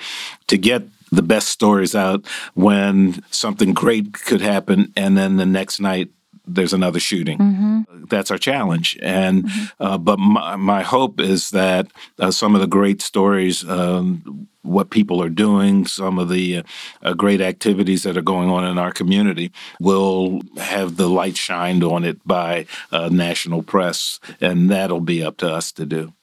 to 0.48 0.58
get 0.58 0.84
the 1.12 1.22
best 1.22 1.50
stories 1.50 1.96
out 1.96 2.26
when 2.56 3.24
something 3.30 3.74
great 3.74 4.14
could 4.14 4.42
happen 4.42 4.92
and 4.96 5.16
then 5.16 5.38
the 5.38 5.46
next 5.46 5.80
night 5.80 6.10
there's 6.46 6.74
another 6.74 7.00
shooting. 7.00 7.86
That's 8.10 8.32
our 8.32 8.38
challenge. 8.38 8.98
And 9.02 9.50
uh, 9.80 9.98
but 9.98 10.20
my, 10.20 10.56
my 10.56 10.82
hope 10.84 11.20
is 11.20 11.52
that 11.52 11.88
uh, 12.20 12.32
some 12.32 12.56
of 12.56 12.62
the 12.62 12.68
great 12.68 13.02
stories, 13.02 13.68
um, 13.68 14.48
what 14.62 14.90
people 14.90 15.22
are 15.22 15.30
doing, 15.30 15.86
some 15.86 16.18
of 16.20 16.30
the 16.30 16.58
uh, 16.58 16.64
uh, 17.02 17.14
great 17.14 17.42
activities 17.42 18.04
that 18.04 18.18
are 18.18 18.22
going 18.22 18.50
on 18.50 18.66
in 18.66 18.78
our 18.78 18.92
community, 18.92 19.52
will 19.80 20.42
have 20.58 20.98
the 20.98 21.10
light 21.10 21.38
shined 21.38 21.84
on 21.84 22.04
it 22.04 22.26
by 22.26 22.66
uh, 22.92 23.10
national 23.10 23.64
press, 23.64 24.20
and 24.42 24.70
that'll 24.70 25.02
be 25.02 25.24
up 25.24 25.38
to 25.38 25.50
us 25.50 25.72
to 25.74 25.86
do. 25.86 26.14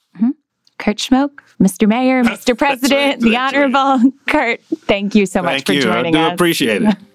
Kurt 0.78 0.96
Schmoke, 0.96 1.40
Mr. 1.60 1.86
Mayor, 1.86 2.24
Mr. 2.24 2.56
President, 2.56 3.20
the 3.20 3.30
that's 3.30 3.54
right. 3.54 3.74
Honorable 3.74 4.12
Kurt. 4.26 4.62
Thank 4.62 5.14
you 5.14 5.26
so 5.26 5.42
much 5.42 5.64
Thank 5.64 5.66
for 5.66 5.72
you. 5.74 5.80
I 5.80 5.94
joining 5.96 6.14
do 6.14 6.18
us. 6.20 6.32
appreciate 6.32 6.82
it. 6.82 6.96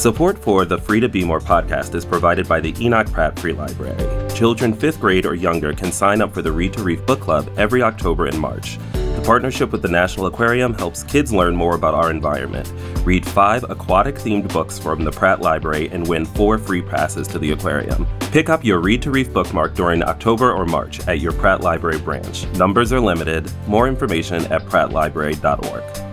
Support 0.00 0.38
for 0.38 0.64
the 0.64 0.78
Free 0.78 0.98
to 1.00 1.10
Be 1.10 1.26
More 1.26 1.40
podcast 1.40 1.94
is 1.94 2.06
provided 2.06 2.48
by 2.48 2.58
the 2.58 2.74
Enoch 2.82 3.12
Pratt 3.12 3.38
Free 3.38 3.52
Library. 3.52 4.30
Children 4.30 4.74
5th 4.74 4.98
grade 4.98 5.26
or 5.26 5.34
younger 5.34 5.74
can 5.74 5.92
sign 5.92 6.22
up 6.22 6.32
for 6.32 6.40
the 6.40 6.50
Read 6.50 6.72
to 6.72 6.82
Reef 6.82 7.04
book 7.04 7.20
club 7.20 7.52
every 7.58 7.82
October 7.82 8.24
and 8.24 8.40
March. 8.40 8.78
The 8.94 9.22
partnership 9.26 9.72
with 9.72 9.82
the 9.82 9.88
National 9.88 10.24
Aquarium 10.24 10.72
helps 10.72 11.02
kids 11.02 11.34
learn 11.34 11.54
more 11.54 11.74
about 11.74 11.92
our 11.92 12.10
environment. 12.10 12.72
Read 13.04 13.26
five 13.28 13.62
aquatic 13.68 14.14
themed 14.14 14.50
books 14.50 14.78
from 14.78 15.04
the 15.04 15.12
Pratt 15.12 15.42
Library 15.42 15.90
and 15.90 16.08
win 16.08 16.24
four 16.24 16.56
free 16.56 16.80
passes 16.80 17.28
to 17.28 17.38
the 17.38 17.50
aquarium. 17.50 18.06
Pick 18.32 18.48
up 18.48 18.64
your 18.64 18.80
Read 18.80 19.02
to 19.02 19.10
Reef 19.10 19.30
bookmark 19.30 19.74
during 19.74 20.02
October 20.02 20.50
or 20.50 20.64
March 20.64 21.06
at 21.08 21.20
your 21.20 21.32
Pratt 21.32 21.60
Library 21.60 22.00
branch. 22.00 22.46
Numbers 22.52 22.90
are 22.90 23.00
limited. 23.00 23.52
More 23.66 23.86
information 23.86 24.46
at 24.46 24.62
prattlibrary.org. 24.62 26.09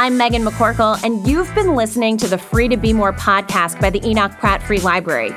I'm 0.00 0.16
Meghan 0.16 0.48
McCorkell, 0.48 1.02
and 1.02 1.26
you've 1.26 1.52
been 1.56 1.74
listening 1.74 2.18
to 2.18 2.28
the 2.28 2.38
Free 2.38 2.68
to 2.68 2.76
Be 2.76 2.92
More 2.92 3.12
podcast 3.12 3.80
by 3.80 3.90
the 3.90 4.00
Enoch 4.06 4.30
Pratt 4.38 4.62
Free 4.62 4.78
Library. 4.78 5.32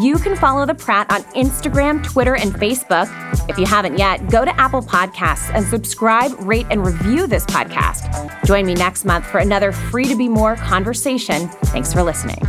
You 0.00 0.16
can 0.16 0.34
follow 0.34 0.64
the 0.64 0.74
Pratt 0.74 1.10
on 1.10 1.20
Instagram, 1.34 2.02
Twitter, 2.02 2.36
and 2.36 2.54
Facebook. 2.54 3.06
If 3.50 3.58
you 3.58 3.66
haven't 3.66 3.98
yet, 3.98 4.30
go 4.30 4.46
to 4.46 4.58
Apple 4.58 4.80
Podcasts 4.80 5.54
and 5.54 5.62
subscribe, 5.66 6.32
rate, 6.38 6.64
and 6.70 6.86
review 6.86 7.26
this 7.26 7.44
podcast. 7.44 8.46
Join 8.46 8.64
me 8.64 8.72
next 8.72 9.04
month 9.04 9.26
for 9.26 9.40
another 9.40 9.72
Free 9.72 10.06
to 10.06 10.16
Be 10.16 10.30
More 10.30 10.56
conversation. 10.56 11.48
Thanks 11.66 11.92
for 11.92 12.02
listening. 12.02 12.40